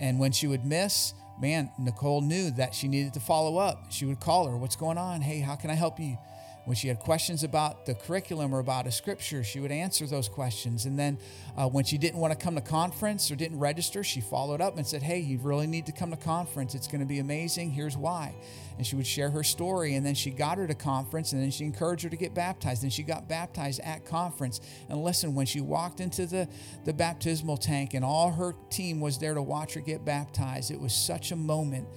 And 0.00 0.18
when 0.18 0.32
she 0.32 0.46
would 0.46 0.64
miss, 0.64 1.14
man, 1.40 1.70
Nicole 1.78 2.22
knew 2.22 2.50
that 2.52 2.74
she 2.74 2.88
needed 2.88 3.14
to 3.14 3.20
follow 3.20 3.58
up. 3.58 3.86
She 3.90 4.06
would 4.06 4.18
call 4.18 4.48
her, 4.48 4.56
What's 4.56 4.76
going 4.76 4.98
on? 4.98 5.20
Hey, 5.20 5.40
how 5.40 5.54
can 5.54 5.70
I 5.70 5.74
help 5.74 6.00
you? 6.00 6.18
When 6.66 6.76
she 6.76 6.88
had 6.88 6.98
questions 6.98 7.42
about 7.42 7.86
the 7.86 7.94
curriculum 7.94 8.54
or 8.54 8.58
about 8.58 8.86
a 8.86 8.92
scripture, 8.92 9.42
she 9.42 9.60
would 9.60 9.72
answer 9.72 10.06
those 10.06 10.28
questions. 10.28 10.84
And 10.84 10.98
then 10.98 11.18
uh, 11.56 11.68
when 11.68 11.84
she 11.84 11.96
didn't 11.96 12.20
want 12.20 12.38
to 12.38 12.38
come 12.38 12.54
to 12.54 12.60
conference 12.60 13.30
or 13.30 13.36
didn't 13.36 13.58
register, 13.58 14.04
she 14.04 14.20
followed 14.20 14.60
up 14.60 14.76
and 14.76 14.86
said, 14.86 15.02
Hey, 15.02 15.20
you 15.20 15.38
really 15.38 15.66
need 15.66 15.86
to 15.86 15.92
come 15.92 16.10
to 16.10 16.16
conference. 16.16 16.74
It's 16.74 16.86
going 16.86 17.00
to 17.00 17.06
be 17.06 17.18
amazing. 17.18 17.70
Here's 17.70 17.96
why. 17.96 18.34
And 18.76 18.86
she 18.86 18.94
would 18.94 19.06
share 19.06 19.30
her 19.30 19.42
story. 19.42 19.94
And 19.94 20.04
then 20.04 20.14
she 20.14 20.30
got 20.30 20.58
her 20.58 20.66
to 20.66 20.74
conference 20.74 21.32
and 21.32 21.42
then 21.42 21.50
she 21.50 21.64
encouraged 21.64 22.04
her 22.04 22.10
to 22.10 22.16
get 22.16 22.34
baptized. 22.34 22.82
And 22.82 22.92
she 22.92 23.02
got 23.02 23.26
baptized 23.26 23.80
at 23.80 24.04
conference. 24.04 24.60
And 24.88 25.02
listen, 25.02 25.34
when 25.34 25.46
she 25.46 25.60
walked 25.60 26.00
into 26.00 26.26
the, 26.26 26.46
the 26.84 26.92
baptismal 26.92 27.56
tank 27.56 27.94
and 27.94 28.04
all 28.04 28.30
her 28.32 28.54
team 28.68 29.00
was 29.00 29.18
there 29.18 29.34
to 29.34 29.42
watch 29.42 29.74
her 29.74 29.80
get 29.80 30.04
baptized, 30.04 30.70
it 30.70 30.80
was 30.80 30.92
such 30.92 31.32
a 31.32 31.36
moment 31.36 31.88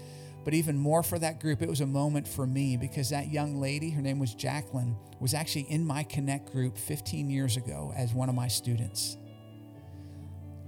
but 0.43 0.53
even 0.53 0.77
more 0.77 1.03
for 1.03 1.17
that 1.19 1.39
group, 1.39 1.61
it 1.61 1.69
was 1.69 1.81
a 1.81 1.85
moment 1.85 2.27
for 2.27 2.45
me 2.45 2.77
because 2.77 3.09
that 3.09 3.31
young 3.31 3.59
lady, 3.59 3.89
her 3.91 4.01
name 4.01 4.19
was 4.19 4.33
Jacqueline, 4.33 4.95
was 5.19 5.33
actually 5.33 5.63
in 5.69 5.85
my 5.85 6.03
Connect 6.03 6.51
group 6.51 6.77
15 6.77 7.29
years 7.29 7.57
ago 7.57 7.93
as 7.95 8.13
one 8.13 8.29
of 8.29 8.35
my 8.35 8.47
students. 8.47 9.17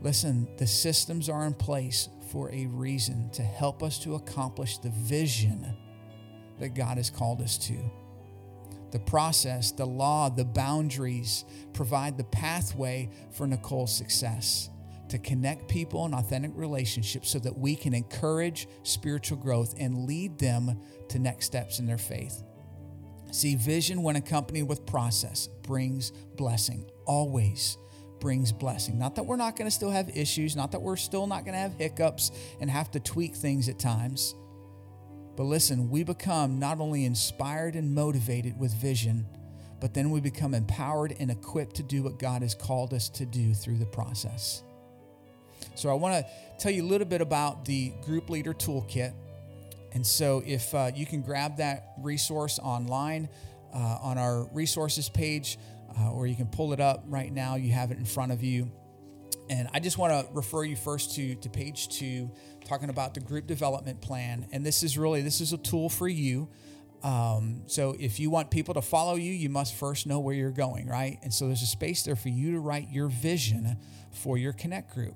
Listen, 0.01 0.47
the 0.57 0.67
systems 0.67 1.29
are 1.29 1.45
in 1.45 1.53
place 1.53 2.09
for 2.31 2.51
a 2.51 2.65
reason 2.67 3.29
to 3.31 3.41
help 3.41 3.83
us 3.83 3.99
to 3.99 4.15
accomplish 4.15 4.77
the 4.77 4.89
vision 4.89 5.75
that 6.59 6.69
God 6.69 6.97
has 6.97 7.09
called 7.09 7.41
us 7.41 7.57
to. 7.59 7.77
The 8.91 8.99
process, 8.99 9.71
the 9.71 9.85
law, 9.85 10.29
the 10.29 10.45
boundaries 10.45 11.43
provide 11.73 12.17
the 12.17 12.23
pathway 12.23 13.09
for 13.31 13.45
Nicole's 13.45 13.95
success 13.95 14.69
to 15.15 15.29
connect 15.29 15.67
people 15.69 16.05
in 16.05 16.13
authentic 16.13 16.51
relationships 16.55 17.29
so 17.29 17.39
that 17.39 17.57
we 17.57 17.75
can 17.75 17.93
encourage 17.93 18.67
spiritual 18.83 19.37
growth 19.37 19.75
and 19.79 20.05
lead 20.05 20.39
them 20.39 20.79
to 21.09 21.19
next 21.19 21.47
steps 21.47 21.79
in 21.79 21.87
their 21.87 21.97
faith. 21.97 22.43
See, 23.31 23.55
vision, 23.55 24.03
when 24.03 24.15
accompanied 24.17 24.63
with 24.63 24.85
process, 24.85 25.47
brings 25.63 26.11
blessing, 26.37 26.89
always 27.05 27.77
brings 28.21 28.51
blessing. 28.51 28.97
Not 28.97 29.15
that 29.15 29.23
we're 29.25 29.35
not 29.35 29.57
going 29.57 29.67
to 29.67 29.75
still 29.75 29.91
have 29.91 30.09
issues, 30.17 30.55
not 30.55 30.71
that 30.71 30.81
we're 30.81 30.95
still 30.97 31.27
not 31.27 31.45
going 31.45 31.53
to 31.53 31.59
have 31.59 31.73
hiccups 31.73 32.31
and 32.61 32.69
have 32.71 32.91
to 32.91 32.99
tweak 33.01 33.35
things 33.35 33.69
at 33.69 33.79
times, 33.79 34.35
But 35.35 35.43
listen, 35.43 35.89
we 35.89 36.03
become 36.03 36.59
not 36.59 36.79
only 36.79 37.05
inspired 37.05 37.75
and 37.75 37.93
motivated 37.93 38.57
with 38.57 38.73
vision, 38.73 39.27
but 39.81 39.93
then 39.93 40.11
we 40.11 40.21
become 40.21 40.53
empowered 40.53 41.15
and 41.19 41.29
equipped 41.29 41.75
to 41.77 41.83
do 41.83 42.03
what 42.03 42.19
God 42.19 42.41
has 42.41 42.55
called 42.55 42.93
us 42.93 43.09
to 43.09 43.25
do 43.25 43.53
through 43.53 43.77
the 43.77 43.85
process. 43.85 44.63
So, 45.75 45.89
I 45.89 45.93
want 45.93 46.25
to 46.25 46.31
tell 46.57 46.71
you 46.71 46.83
a 46.83 46.89
little 46.89 47.07
bit 47.07 47.21
about 47.21 47.65
the 47.65 47.93
Group 48.01 48.29
Leader 48.29 48.53
Toolkit. 48.53 49.13
And 49.93 50.05
so, 50.05 50.43
if 50.45 50.73
uh, 50.73 50.91
you 50.95 51.05
can 51.05 51.21
grab 51.21 51.57
that 51.57 51.93
resource 51.99 52.59
online 52.59 53.29
uh, 53.73 53.97
on 54.01 54.17
our 54.17 54.45
resources 54.53 55.09
page, 55.09 55.57
uh, 55.99 56.11
or 56.11 56.27
you 56.27 56.35
can 56.35 56.47
pull 56.47 56.73
it 56.73 56.79
up 56.79 57.03
right 57.07 57.31
now, 57.31 57.55
you 57.55 57.71
have 57.71 57.91
it 57.91 57.97
in 57.97 58.05
front 58.05 58.31
of 58.31 58.43
you. 58.43 58.71
And 59.49 59.67
I 59.73 59.79
just 59.79 59.97
want 59.97 60.11
to 60.11 60.33
refer 60.33 60.63
you 60.63 60.75
first 60.75 61.15
to, 61.15 61.35
to 61.35 61.49
page 61.49 61.89
two, 61.89 62.31
talking 62.65 62.89
about 62.89 63.13
the 63.13 63.19
group 63.19 63.45
development 63.45 64.01
plan. 64.01 64.47
And 64.51 64.65
this 64.65 64.81
is 64.81 64.97
really 64.97 65.21
this 65.21 65.41
is 65.41 65.53
a 65.53 65.57
tool 65.57 65.89
for 65.89 66.07
you. 66.07 66.49
Um, 67.03 67.61
so 67.67 67.95
if 67.99 68.19
you 68.19 68.31
want 68.31 68.49
people 68.49 68.73
to 68.73 68.81
follow 68.81 69.15
you, 69.15 69.31
you 69.31 69.49
must 69.49 69.75
first 69.75 70.07
know 70.07 70.19
where 70.19 70.33
you're 70.33 70.49
going, 70.49 70.87
right? 70.87 71.19
And 71.21 71.31
so 71.31 71.45
there's 71.45 71.61
a 71.61 71.67
space 71.67 72.03
there 72.03 72.15
for 72.15 72.29
you 72.29 72.53
to 72.53 72.59
write 72.59 72.89
your 72.89 73.09
vision 73.09 73.77
for 74.11 74.37
your 74.37 74.53
connect 74.53 74.93
group. 74.93 75.15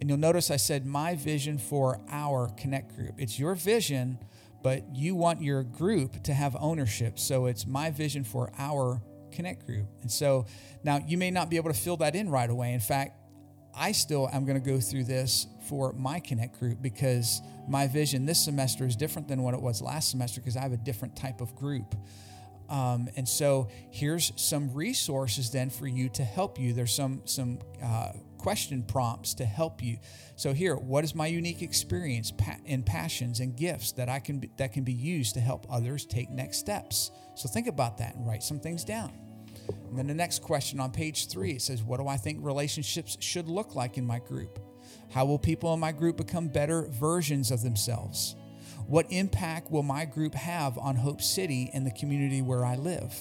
And 0.00 0.08
you'll 0.08 0.18
notice 0.18 0.50
I 0.50 0.56
said 0.56 0.86
my 0.86 1.14
vision 1.14 1.58
for 1.58 2.00
our 2.10 2.48
connect 2.56 2.96
group. 2.96 3.14
It's 3.18 3.38
your 3.38 3.54
vision, 3.54 4.18
but 4.62 4.96
you 4.96 5.14
want 5.14 5.42
your 5.42 5.62
group 5.62 6.22
to 6.24 6.34
have 6.34 6.56
ownership. 6.58 7.18
So 7.18 7.46
it's 7.46 7.66
my 7.66 7.90
vision 7.90 8.24
for 8.24 8.50
our 8.58 9.02
connect 9.30 9.66
group. 9.66 9.86
And 10.00 10.10
so 10.10 10.46
now 10.82 11.00
you 11.06 11.18
may 11.18 11.30
not 11.30 11.50
be 11.50 11.56
able 11.56 11.70
to 11.70 11.78
fill 11.78 11.98
that 11.98 12.16
in 12.16 12.30
right 12.30 12.48
away. 12.48 12.72
In 12.72 12.80
fact, 12.80 13.20
I 13.74 13.92
still 13.92 14.28
am 14.32 14.44
going 14.44 14.60
to 14.60 14.66
go 14.66 14.80
through 14.80 15.04
this 15.04 15.46
for 15.68 15.92
my 15.92 16.18
Connect 16.20 16.58
group 16.58 16.82
because 16.82 17.40
my 17.68 17.86
vision 17.86 18.26
this 18.26 18.42
semester 18.44 18.84
is 18.84 18.96
different 18.96 19.28
than 19.28 19.42
what 19.42 19.54
it 19.54 19.60
was 19.60 19.80
last 19.80 20.10
semester 20.10 20.40
because 20.40 20.56
I 20.56 20.62
have 20.62 20.72
a 20.72 20.76
different 20.78 21.14
type 21.14 21.40
of 21.40 21.54
group. 21.54 21.94
Um, 22.68 23.08
and 23.16 23.28
so 23.28 23.68
here's 23.90 24.32
some 24.36 24.72
resources 24.74 25.50
then 25.50 25.70
for 25.70 25.86
you 25.86 26.08
to 26.10 26.24
help 26.24 26.58
you. 26.58 26.72
There's 26.72 26.94
some 26.94 27.22
some 27.24 27.58
uh, 27.82 28.12
question 28.40 28.82
prompts 28.82 29.34
to 29.34 29.44
help 29.44 29.82
you. 29.82 29.98
So 30.36 30.52
here, 30.52 30.76
what 30.76 31.04
is 31.04 31.14
my 31.14 31.26
unique 31.26 31.62
experience 31.62 32.32
and 32.66 32.84
passions 32.84 33.40
and 33.40 33.56
gifts 33.56 33.92
that 33.92 34.08
I 34.08 34.18
can 34.18 34.40
be, 34.40 34.50
that 34.56 34.72
can 34.72 34.84
be 34.84 34.92
used 34.92 35.34
to 35.34 35.40
help 35.40 35.66
others 35.70 36.06
take 36.06 36.30
next 36.30 36.58
steps? 36.58 37.10
So 37.34 37.48
think 37.48 37.66
about 37.66 37.98
that 37.98 38.14
and 38.14 38.26
write 38.26 38.42
some 38.42 38.58
things 38.58 38.84
down. 38.84 39.12
And 39.88 39.98
then 39.98 40.06
the 40.06 40.14
next 40.14 40.42
question 40.42 40.80
on 40.80 40.90
page 40.90 41.28
three 41.28 41.52
it 41.52 41.62
says, 41.62 41.82
What 41.82 42.00
do 42.00 42.08
I 42.08 42.16
think 42.16 42.38
relationships 42.40 43.16
should 43.20 43.48
look 43.48 43.74
like 43.74 43.98
in 43.98 44.06
my 44.06 44.18
group? 44.18 44.58
How 45.10 45.24
will 45.24 45.38
people 45.38 45.74
in 45.74 45.80
my 45.80 45.92
group 45.92 46.16
become 46.16 46.48
better 46.48 46.88
versions 46.88 47.50
of 47.50 47.62
themselves? 47.62 48.36
What 48.86 49.06
impact 49.10 49.70
will 49.70 49.82
my 49.82 50.04
group 50.04 50.34
have 50.34 50.78
on 50.78 50.96
Hope 50.96 51.20
City 51.20 51.70
and 51.72 51.86
the 51.86 51.92
community 51.92 52.42
where 52.42 52.64
I 52.64 52.76
live? 52.76 53.14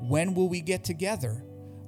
When 0.00 0.34
will 0.34 0.48
we 0.48 0.60
get 0.60 0.84
together? 0.84 1.42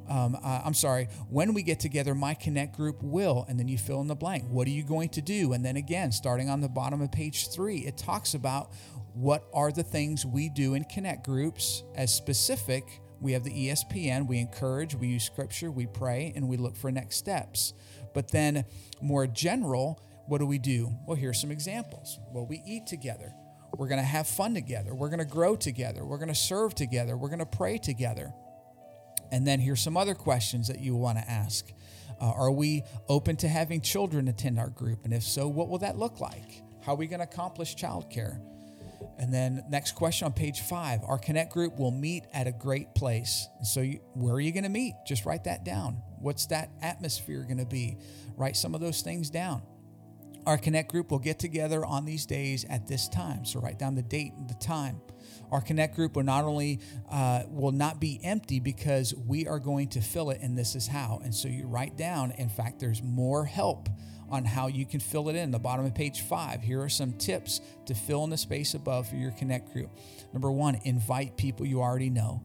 Um, 0.08 0.36
uh, 0.42 0.62
I'm 0.64 0.74
sorry, 0.74 1.08
when 1.28 1.54
we 1.54 1.62
get 1.62 1.80
together, 1.80 2.14
my 2.14 2.34
Connect 2.34 2.76
group 2.76 3.02
will, 3.02 3.44
and 3.48 3.58
then 3.58 3.68
you 3.68 3.78
fill 3.78 4.00
in 4.00 4.06
the 4.06 4.14
blank. 4.14 4.44
What 4.48 4.66
are 4.66 4.70
you 4.70 4.84
going 4.84 5.10
to 5.10 5.22
do? 5.22 5.52
And 5.52 5.64
then 5.64 5.76
again, 5.76 6.12
starting 6.12 6.48
on 6.48 6.60
the 6.60 6.68
bottom 6.68 7.00
of 7.00 7.12
page 7.12 7.50
three, 7.50 7.78
it 7.78 7.96
talks 7.96 8.34
about 8.34 8.72
what 9.14 9.48
are 9.52 9.72
the 9.72 9.82
things 9.82 10.24
we 10.24 10.48
do 10.48 10.74
in 10.74 10.84
Connect 10.84 11.24
groups 11.24 11.82
as 11.94 12.14
specific 12.14 13.00
we 13.20 13.32
have 13.32 13.44
the 13.44 13.50
ESPN. 13.50 14.26
We 14.26 14.38
encourage, 14.38 14.94
we 14.94 15.08
use 15.08 15.24
scripture, 15.24 15.70
we 15.70 15.86
pray, 15.86 16.32
and 16.36 16.48
we 16.48 16.56
look 16.56 16.76
for 16.76 16.90
next 16.90 17.16
steps. 17.16 17.74
But 18.14 18.30
then, 18.30 18.64
more 19.00 19.26
general, 19.26 20.00
what 20.26 20.38
do 20.38 20.46
we 20.46 20.58
do? 20.58 20.92
Well, 21.06 21.16
here's 21.16 21.40
some 21.40 21.50
examples. 21.50 22.18
Well, 22.32 22.46
we 22.46 22.62
eat 22.66 22.86
together. 22.86 23.32
We're 23.76 23.88
going 23.88 24.00
to 24.00 24.06
have 24.06 24.26
fun 24.26 24.54
together. 24.54 24.94
We're 24.94 25.08
going 25.08 25.18
to 25.18 25.24
grow 25.24 25.56
together. 25.56 26.04
We're 26.04 26.18
going 26.18 26.28
to 26.28 26.34
serve 26.34 26.74
together. 26.74 27.16
We're 27.16 27.28
going 27.28 27.38
to 27.40 27.46
pray 27.46 27.78
together. 27.78 28.32
And 29.30 29.46
then 29.46 29.60
here's 29.60 29.80
some 29.80 29.96
other 29.96 30.14
questions 30.14 30.68
that 30.68 30.80
you 30.80 30.94
want 30.96 31.18
to 31.18 31.30
ask. 31.30 31.66
Uh, 32.20 32.32
are 32.34 32.50
we 32.50 32.82
open 33.08 33.36
to 33.36 33.48
having 33.48 33.80
children 33.80 34.28
attend 34.28 34.58
our 34.58 34.70
group? 34.70 35.04
And 35.04 35.12
if 35.12 35.22
so, 35.22 35.48
what 35.48 35.68
will 35.68 35.78
that 35.78 35.98
look 35.98 36.20
like? 36.20 36.62
How 36.84 36.92
are 36.92 36.96
we 36.96 37.06
going 37.06 37.20
to 37.20 37.24
accomplish 37.24 37.76
childcare? 37.76 38.40
And 39.18 39.32
then 39.32 39.64
next 39.68 39.92
question 39.92 40.26
on 40.26 40.32
page 40.32 40.60
five, 40.60 41.00
our 41.04 41.18
connect 41.18 41.52
group 41.52 41.78
will 41.78 41.90
meet 41.90 42.24
at 42.32 42.46
a 42.46 42.52
great 42.52 42.94
place. 42.94 43.48
So 43.62 43.80
you, 43.80 44.00
where 44.14 44.34
are 44.34 44.40
you 44.40 44.52
going 44.52 44.64
to 44.64 44.68
meet? 44.68 44.94
Just 45.06 45.24
write 45.24 45.44
that 45.44 45.64
down. 45.64 46.02
What's 46.18 46.46
that 46.46 46.70
atmosphere 46.82 47.42
going 47.42 47.58
to 47.58 47.66
be? 47.66 47.98
Write 48.36 48.56
some 48.56 48.74
of 48.74 48.80
those 48.80 49.02
things 49.02 49.30
down. 49.30 49.62
Our 50.48 50.56
connect 50.56 50.90
group 50.90 51.10
will 51.10 51.18
get 51.18 51.38
together 51.38 51.84
on 51.84 52.06
these 52.06 52.24
days 52.24 52.64
at 52.70 52.88
this 52.88 53.06
time. 53.06 53.44
So 53.44 53.60
write 53.60 53.78
down 53.78 53.94
the 53.96 54.02
date 54.02 54.32
and 54.38 54.48
the 54.48 54.54
time. 54.54 54.98
Our 55.52 55.60
connect 55.60 55.94
group 55.94 56.16
will 56.16 56.22
not 56.22 56.44
only 56.44 56.80
uh, 57.10 57.42
will 57.50 57.70
not 57.70 58.00
be 58.00 58.18
empty 58.24 58.58
because 58.58 59.14
we 59.14 59.46
are 59.46 59.58
going 59.58 59.88
to 59.88 60.00
fill 60.00 60.30
it, 60.30 60.40
and 60.40 60.56
this 60.56 60.74
is 60.74 60.86
how. 60.86 61.20
And 61.22 61.34
so 61.34 61.48
you 61.48 61.66
write 61.66 61.98
down. 61.98 62.30
In 62.38 62.48
fact, 62.48 62.80
there's 62.80 63.02
more 63.02 63.44
help 63.44 63.90
on 64.30 64.46
how 64.46 64.68
you 64.68 64.86
can 64.86 65.00
fill 65.00 65.28
it 65.28 65.36
in. 65.36 65.50
The 65.50 65.58
bottom 65.58 65.84
of 65.84 65.94
page 65.94 66.22
five, 66.22 66.62
here 66.62 66.80
are 66.80 66.88
some 66.88 67.12
tips 67.12 67.60
to 67.84 67.92
fill 67.92 68.24
in 68.24 68.30
the 68.30 68.38
space 68.38 68.72
above 68.72 69.06
for 69.06 69.16
your 69.16 69.32
Connect 69.32 69.70
group. 69.74 69.90
Number 70.32 70.50
one, 70.50 70.80
invite 70.84 71.36
people 71.36 71.66
you 71.66 71.82
already 71.82 72.08
know. 72.08 72.42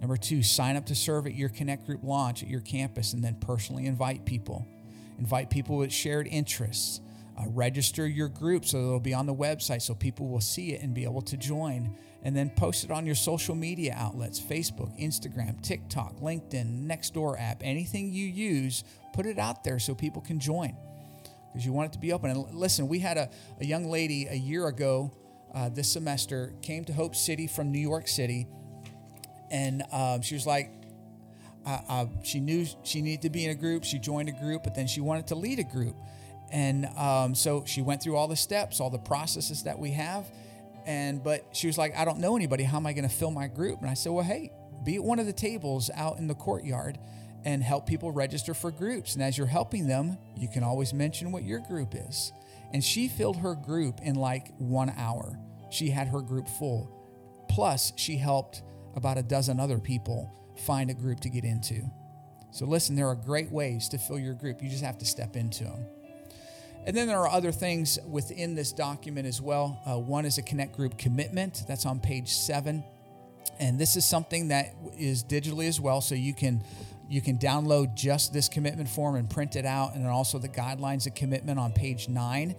Number 0.00 0.16
two, 0.16 0.42
sign 0.42 0.74
up 0.74 0.86
to 0.86 0.96
serve 0.96 1.28
at 1.28 1.36
your 1.36 1.50
Connect 1.50 1.86
group 1.86 2.02
launch 2.02 2.42
at 2.42 2.48
your 2.48 2.62
campus 2.62 3.12
and 3.12 3.22
then 3.22 3.36
personally 3.36 3.86
invite 3.86 4.24
people. 4.26 4.66
Invite 5.20 5.50
people 5.50 5.76
with 5.76 5.92
shared 5.92 6.26
interests. 6.26 7.00
Uh, 7.36 7.44
register 7.48 8.06
your 8.06 8.28
group 8.28 8.64
so 8.64 8.76
it'll 8.76 9.00
be 9.00 9.14
on 9.14 9.24
the 9.24 9.34
website 9.34 9.80
so 9.80 9.94
people 9.94 10.28
will 10.28 10.40
see 10.40 10.74
it 10.74 10.82
and 10.82 10.94
be 10.94 11.04
able 11.04 11.22
to 11.22 11.36
join. 11.36 11.96
And 12.24 12.36
then 12.36 12.50
post 12.50 12.84
it 12.84 12.90
on 12.90 13.04
your 13.04 13.14
social 13.16 13.54
media 13.54 13.94
outlets 13.98 14.40
Facebook, 14.40 14.96
Instagram, 15.00 15.60
TikTok, 15.62 16.20
LinkedIn, 16.20 16.86
Nextdoor 16.86 17.40
app, 17.40 17.62
anything 17.64 18.12
you 18.12 18.26
use, 18.26 18.84
put 19.12 19.26
it 19.26 19.38
out 19.38 19.64
there 19.64 19.78
so 19.78 19.94
people 19.94 20.22
can 20.22 20.38
join 20.38 20.76
because 21.48 21.66
you 21.66 21.72
want 21.72 21.90
it 21.90 21.92
to 21.94 21.98
be 21.98 22.12
open. 22.12 22.30
And 22.30 22.54
listen, 22.54 22.86
we 22.86 23.00
had 23.00 23.16
a, 23.16 23.28
a 23.60 23.64
young 23.64 23.90
lady 23.90 24.26
a 24.26 24.36
year 24.36 24.68
ago 24.68 25.12
uh, 25.54 25.68
this 25.68 25.90
semester 25.90 26.54
came 26.62 26.84
to 26.84 26.92
Hope 26.92 27.14
City 27.14 27.46
from 27.46 27.70
New 27.70 27.78
York 27.78 28.08
City, 28.08 28.46
and 29.50 29.82
um, 29.92 30.22
she 30.22 30.34
was 30.34 30.46
like, 30.46 30.72
uh, 31.66 31.78
uh, 31.88 32.06
she 32.22 32.40
knew 32.40 32.66
she 32.84 33.02
needed 33.02 33.22
to 33.22 33.30
be 33.30 33.44
in 33.44 33.50
a 33.50 33.54
group. 33.54 33.84
She 33.84 33.98
joined 33.98 34.28
a 34.30 34.32
group, 34.32 34.64
but 34.64 34.74
then 34.74 34.86
she 34.86 35.00
wanted 35.00 35.26
to 35.28 35.34
lead 35.34 35.58
a 35.58 35.64
group. 35.64 35.94
And 36.52 36.86
um, 36.98 37.34
so 37.34 37.64
she 37.66 37.80
went 37.82 38.02
through 38.02 38.16
all 38.16 38.28
the 38.28 38.36
steps, 38.36 38.78
all 38.78 38.90
the 38.90 38.98
processes 38.98 39.64
that 39.64 39.78
we 39.78 39.90
have. 39.92 40.30
And 40.86 41.22
but 41.24 41.46
she 41.52 41.66
was 41.66 41.78
like, 41.78 41.96
I 41.96 42.04
don't 42.04 42.18
know 42.18 42.36
anybody. 42.36 42.62
How 42.62 42.76
am 42.76 42.86
I 42.86 42.92
going 42.92 43.08
to 43.08 43.14
fill 43.14 43.30
my 43.30 43.48
group? 43.48 43.80
And 43.80 43.88
I 43.88 43.94
said, 43.94 44.12
Well, 44.12 44.24
hey, 44.24 44.52
be 44.84 44.96
at 44.96 45.02
one 45.02 45.18
of 45.18 45.26
the 45.26 45.32
tables 45.32 45.90
out 45.94 46.18
in 46.18 46.26
the 46.26 46.34
courtyard 46.34 46.98
and 47.44 47.62
help 47.62 47.86
people 47.86 48.12
register 48.12 48.54
for 48.54 48.70
groups. 48.70 49.14
And 49.14 49.22
as 49.22 49.38
you're 49.38 49.46
helping 49.46 49.86
them, 49.86 50.18
you 50.36 50.48
can 50.48 50.62
always 50.62 50.92
mention 50.92 51.32
what 51.32 51.42
your 51.42 51.60
group 51.60 51.94
is. 51.94 52.32
And 52.72 52.84
she 52.84 53.08
filled 53.08 53.38
her 53.38 53.54
group 53.54 54.00
in 54.02 54.14
like 54.14 54.52
one 54.58 54.92
hour. 54.96 55.38
She 55.70 55.90
had 55.90 56.08
her 56.08 56.20
group 56.20 56.48
full. 56.48 56.90
Plus, 57.48 57.92
she 57.96 58.16
helped 58.16 58.62
about 58.94 59.18
a 59.18 59.22
dozen 59.22 59.58
other 59.58 59.78
people 59.78 60.32
find 60.56 60.90
a 60.90 60.94
group 60.94 61.20
to 61.20 61.28
get 61.28 61.44
into. 61.44 61.90
So, 62.50 62.66
listen, 62.66 62.94
there 62.96 63.08
are 63.08 63.14
great 63.14 63.50
ways 63.50 63.88
to 63.90 63.98
fill 63.98 64.18
your 64.18 64.34
group. 64.34 64.62
You 64.62 64.68
just 64.68 64.84
have 64.84 64.98
to 64.98 65.06
step 65.06 65.36
into 65.36 65.64
them. 65.64 65.86
And 66.84 66.96
then 66.96 67.06
there 67.06 67.18
are 67.18 67.28
other 67.28 67.52
things 67.52 67.98
within 68.08 68.54
this 68.54 68.72
document 68.72 69.26
as 69.26 69.40
well. 69.40 69.80
Uh, 69.86 69.98
one 69.98 70.24
is 70.24 70.38
a 70.38 70.42
Connect 70.42 70.74
Group 70.74 70.98
commitment, 70.98 71.62
that's 71.68 71.86
on 71.86 72.00
page 72.00 72.30
seven. 72.30 72.82
And 73.60 73.78
this 73.78 73.96
is 73.96 74.04
something 74.04 74.48
that 74.48 74.74
is 74.96 75.22
digitally 75.22 75.68
as 75.68 75.80
well, 75.80 76.00
so 76.00 76.14
you 76.14 76.34
can 76.34 76.62
you 77.08 77.20
can 77.20 77.36
download 77.36 77.94
just 77.94 78.32
this 78.32 78.48
commitment 78.48 78.88
form 78.88 79.16
and 79.16 79.28
print 79.28 79.54
it 79.54 79.66
out, 79.66 79.94
and 79.94 80.02
then 80.02 80.10
also 80.10 80.38
the 80.38 80.48
guidelines 80.48 81.06
of 81.06 81.14
commitment 81.14 81.58
on 81.58 81.72
page 81.72 82.08
nine. 82.08 82.56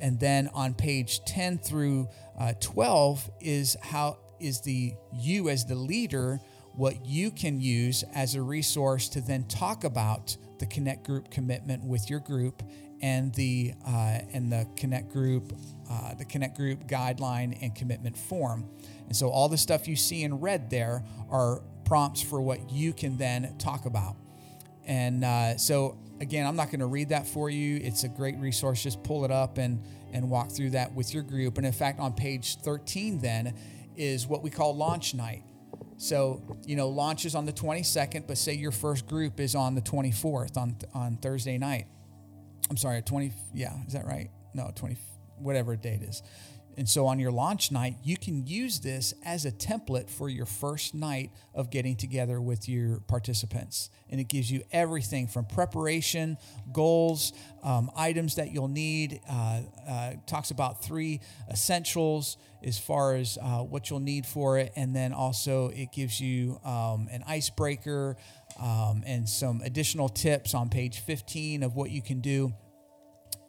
And 0.00 0.18
then 0.18 0.50
on 0.52 0.74
page 0.74 1.24
10 1.24 1.58
through 1.58 2.08
uh, 2.38 2.54
12 2.60 3.30
is 3.40 3.76
how 3.80 4.18
is 4.40 4.60
the 4.62 4.94
you 5.12 5.48
as 5.48 5.64
the 5.64 5.76
leader 5.76 6.40
what 6.74 7.06
you 7.06 7.30
can 7.30 7.60
use 7.60 8.02
as 8.14 8.34
a 8.34 8.42
resource 8.42 9.08
to 9.10 9.20
then 9.20 9.44
talk 9.44 9.84
about 9.84 10.36
the 10.58 10.66
connect 10.66 11.04
group 11.04 11.30
commitment 11.30 11.84
with 11.84 12.10
your 12.10 12.20
group 12.20 12.62
and 13.02 13.34
the 13.34 13.72
uh, 13.86 14.18
and 14.32 14.50
the 14.50 14.66
connect 14.76 15.12
group 15.12 15.52
uh, 15.90 16.14
the 16.14 16.24
connect 16.24 16.56
group 16.56 16.86
guideline 16.86 17.56
and 17.62 17.74
commitment 17.74 18.16
form 18.16 18.68
and 19.06 19.16
so 19.16 19.28
all 19.28 19.48
the 19.48 19.58
stuff 19.58 19.86
you 19.86 19.96
see 19.96 20.22
in 20.22 20.40
red 20.40 20.70
there 20.70 21.04
are 21.30 21.62
prompts 21.84 22.22
for 22.22 22.40
what 22.40 22.70
you 22.70 22.92
can 22.92 23.16
then 23.16 23.54
talk 23.58 23.86
about. 23.86 24.16
And 24.86 25.24
uh, 25.24 25.56
so, 25.56 25.98
again, 26.20 26.46
I'm 26.46 26.56
not 26.56 26.66
going 26.66 26.80
to 26.80 26.86
read 26.86 27.10
that 27.10 27.26
for 27.26 27.50
you. 27.50 27.80
It's 27.82 28.04
a 28.04 28.08
great 28.08 28.36
resource. 28.38 28.82
Just 28.82 29.02
pull 29.02 29.24
it 29.24 29.30
up 29.30 29.58
and, 29.58 29.82
and 30.12 30.30
walk 30.30 30.50
through 30.50 30.70
that 30.70 30.92
with 30.94 31.14
your 31.14 31.22
group. 31.22 31.56
And 31.58 31.66
in 31.66 31.72
fact, 31.72 32.00
on 32.00 32.12
page 32.12 32.56
13, 32.56 33.20
then, 33.20 33.54
is 33.96 34.26
what 34.26 34.42
we 34.42 34.50
call 34.50 34.74
launch 34.74 35.14
night. 35.14 35.44
So, 35.96 36.42
you 36.66 36.76
know, 36.76 36.88
launch 36.88 37.24
is 37.24 37.34
on 37.34 37.46
the 37.46 37.52
22nd, 37.52 38.26
but 38.26 38.36
say 38.36 38.54
your 38.54 38.72
first 38.72 39.06
group 39.06 39.38
is 39.38 39.54
on 39.54 39.74
the 39.74 39.80
24th 39.80 40.56
on, 40.56 40.76
on 40.92 41.16
Thursday 41.16 41.56
night. 41.56 41.86
I'm 42.70 42.76
sorry, 42.76 43.02
20, 43.02 43.32
yeah, 43.52 43.74
is 43.86 43.92
that 43.92 44.06
right? 44.06 44.30
No, 44.54 44.70
20, 44.74 44.96
whatever 45.38 45.76
date 45.76 46.02
is. 46.02 46.22
And 46.76 46.88
so 46.88 47.06
on 47.06 47.18
your 47.18 47.30
launch 47.30 47.70
night, 47.70 47.96
you 48.02 48.16
can 48.16 48.46
use 48.46 48.80
this 48.80 49.14
as 49.24 49.44
a 49.44 49.52
template 49.52 50.10
for 50.10 50.28
your 50.28 50.46
first 50.46 50.94
night 50.94 51.30
of 51.54 51.70
getting 51.70 51.96
together 51.96 52.40
with 52.40 52.68
your 52.68 53.00
participants. 53.00 53.90
And 54.10 54.20
it 54.20 54.24
gives 54.24 54.50
you 54.50 54.62
everything 54.72 55.26
from 55.26 55.44
preparation, 55.44 56.36
goals, 56.72 57.32
um, 57.62 57.90
items 57.96 58.36
that 58.36 58.52
you'll 58.52 58.68
need. 58.68 59.20
Uh, 59.28 59.62
uh, 59.88 60.12
talks 60.26 60.50
about 60.50 60.82
three 60.82 61.20
essentials 61.48 62.36
as 62.62 62.78
far 62.78 63.14
as 63.14 63.38
uh, 63.40 63.58
what 63.58 63.90
you'll 63.90 64.00
need 64.00 64.26
for 64.26 64.58
it. 64.58 64.72
And 64.74 64.96
then 64.96 65.12
also 65.12 65.68
it 65.68 65.92
gives 65.92 66.20
you 66.20 66.58
um, 66.64 67.08
an 67.10 67.22
icebreaker 67.26 68.16
um, 68.60 69.02
and 69.06 69.28
some 69.28 69.60
additional 69.62 70.08
tips 70.08 70.54
on 70.54 70.68
page 70.68 71.00
15 71.00 71.62
of 71.62 71.74
what 71.74 71.90
you 71.90 72.02
can 72.02 72.20
do. 72.20 72.52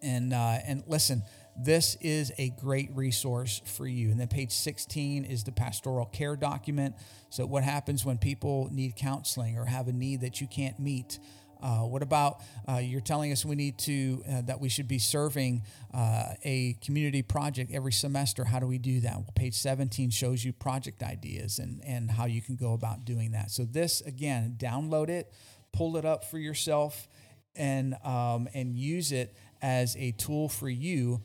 And, 0.01 0.33
uh, 0.33 0.57
and 0.65 0.83
listen, 0.87 1.23
this 1.57 1.95
is 2.01 2.31
a 2.37 2.49
great 2.49 2.89
resource 2.93 3.61
for 3.65 3.87
you. 3.87 4.11
And 4.11 4.19
then 4.19 4.27
page 4.27 4.51
16 4.51 5.25
is 5.25 5.43
the 5.43 5.51
pastoral 5.51 6.05
care 6.05 6.35
document. 6.35 6.95
So, 7.29 7.45
what 7.45 7.63
happens 7.63 8.03
when 8.03 8.17
people 8.17 8.69
need 8.71 8.95
counseling 8.95 9.57
or 9.57 9.65
have 9.65 9.87
a 9.87 9.93
need 9.93 10.21
that 10.21 10.41
you 10.41 10.47
can't 10.47 10.77
meet? 10.79 11.19
Uh, 11.61 11.79
what 11.79 12.01
about 12.01 12.41
uh, 12.67 12.77
you're 12.77 13.01
telling 13.01 13.31
us 13.31 13.45
we 13.45 13.55
need 13.55 13.77
to 13.77 14.23
uh, 14.29 14.41
that 14.41 14.59
we 14.59 14.69
should 14.69 14.87
be 14.87 14.99
serving 14.99 15.63
uh, 15.93 16.33
a 16.43 16.77
community 16.83 17.21
project 17.21 17.71
every 17.73 17.91
semester? 17.91 18.45
How 18.45 18.59
do 18.59 18.67
we 18.67 18.77
do 18.77 19.01
that? 19.01 19.15
Well, 19.15 19.33
page 19.35 19.55
17 19.55 20.09
shows 20.09 20.43
you 20.43 20.53
project 20.53 21.03
ideas 21.03 21.59
and 21.59 21.81
and 21.85 22.11
how 22.11 22.25
you 22.25 22.41
can 22.41 22.55
go 22.55 22.73
about 22.73 23.05
doing 23.05 23.31
that. 23.31 23.51
So 23.51 23.65
this 23.65 24.01
again, 24.01 24.55
download 24.57 25.09
it, 25.09 25.31
pull 25.71 25.97
it 25.97 26.05
up 26.05 26.25
for 26.25 26.37
yourself, 26.37 27.07
and 27.55 27.95
um, 28.03 28.47
and 28.53 28.75
use 28.75 29.11
it 29.11 29.35
as 29.61 29.95
a 29.97 30.11
tool 30.11 30.49
for 30.49 30.69
you 30.69 31.21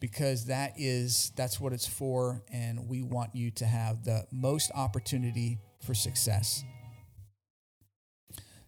because 0.00 0.46
that 0.46 0.72
is 0.76 1.32
that's 1.36 1.60
what 1.60 1.72
it's 1.72 1.86
for 1.86 2.42
and 2.52 2.88
we 2.88 3.02
want 3.02 3.34
you 3.34 3.50
to 3.52 3.64
have 3.64 4.04
the 4.04 4.26
most 4.32 4.72
opportunity 4.74 5.58
for 5.80 5.94
success 5.94 6.64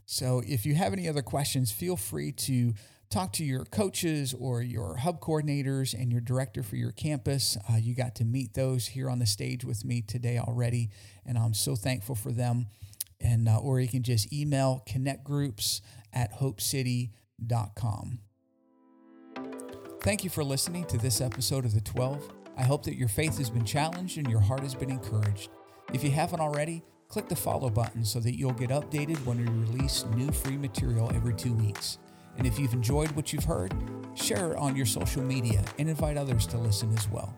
so 0.07 0.43
if 0.47 0.67
you 0.67 0.75
have 0.75 0.93
any 0.93 1.09
other 1.09 1.23
questions 1.23 1.73
feel 1.73 1.97
free 1.97 2.33
to 2.33 2.75
talk 3.11 3.33
to 3.33 3.45
your 3.45 3.65
coaches 3.65 4.35
or 4.39 4.63
your 4.63 4.97
hub 4.97 5.21
coordinators 5.21 5.95
and 5.95 6.11
your 6.11 6.21
director 6.21 6.63
for 6.63 6.77
your 6.77 6.93
campus 6.93 7.57
uh, 7.71 7.77
you 7.77 7.95
got 7.95 8.15
to 8.15 8.25
meet 8.25 8.55
those 8.55 8.89
here 8.89 9.09
on 9.09 9.19
the 9.19 9.27
stage 9.27 9.65
with 9.65 9.85
me 9.85 10.03
today 10.03 10.39
already 10.39 10.91
and 11.25 11.39
i'm 11.39 11.55
so 11.55 11.75
thankful 11.77 12.15
for 12.15 12.33
them 12.33 12.67
and 13.21 13.49
uh, 13.49 13.59
or 13.59 13.81
you 13.81 13.89
can 13.89 14.03
just 14.03 14.33
email 14.33 14.83
connect 14.87 15.25
groups 15.25 15.81
at 16.13 16.33
hopecity.com 16.39 18.19
Thank 20.05 20.23
you 20.23 20.29
for 20.29 20.45
listening 20.45 20.85
to 20.89 20.99
this 20.99 21.23
episode 21.23 21.65
of 21.65 21.73
The 21.73 21.81
12. 21.81 22.31
I 22.59 22.63
hope 22.63 22.85
that 22.85 22.95
your 22.95 23.09
faith 23.09 23.39
has 23.39 23.49
been 23.49 23.65
challenged 23.65 24.19
and 24.19 24.29
your 24.29 24.39
heart 24.39 24.61
has 24.61 24.75
been 24.75 24.91
encouraged. 24.91 25.49
If 25.95 26.05
you 26.05 26.11
haven't 26.11 26.41
already, 26.41 26.83
click 27.09 27.29
the 27.29 27.37
follow 27.37 27.71
button 27.71 28.05
so 28.05 28.21
that 28.21 28.37
you'll 28.37 28.53
get 28.53 28.71
updated 28.71 29.17
when 29.25 29.39
we 29.39 29.45
release 29.45 30.05
new 30.15 30.31
free 30.31 30.57
material 30.57 31.11
every 31.15 31.35
two 31.35 31.55
weeks. 31.55 31.99
And 32.37 32.47
if 32.47 32.59
you've 32.59 32.73
enjoyed 32.73 33.11
what 33.13 33.33
you've 33.33 33.45
heard, 33.45 33.75
share 34.15 34.53
it 34.53 34.59
on 34.59 34.77
your 34.77 34.87
social 34.87 35.23
media 35.23 35.65
and 35.79 35.89
invite 35.89 36.17
others 36.17 36.47
to 36.49 36.59
listen 36.59 36.93
as 36.97 37.09
well. 37.09 37.37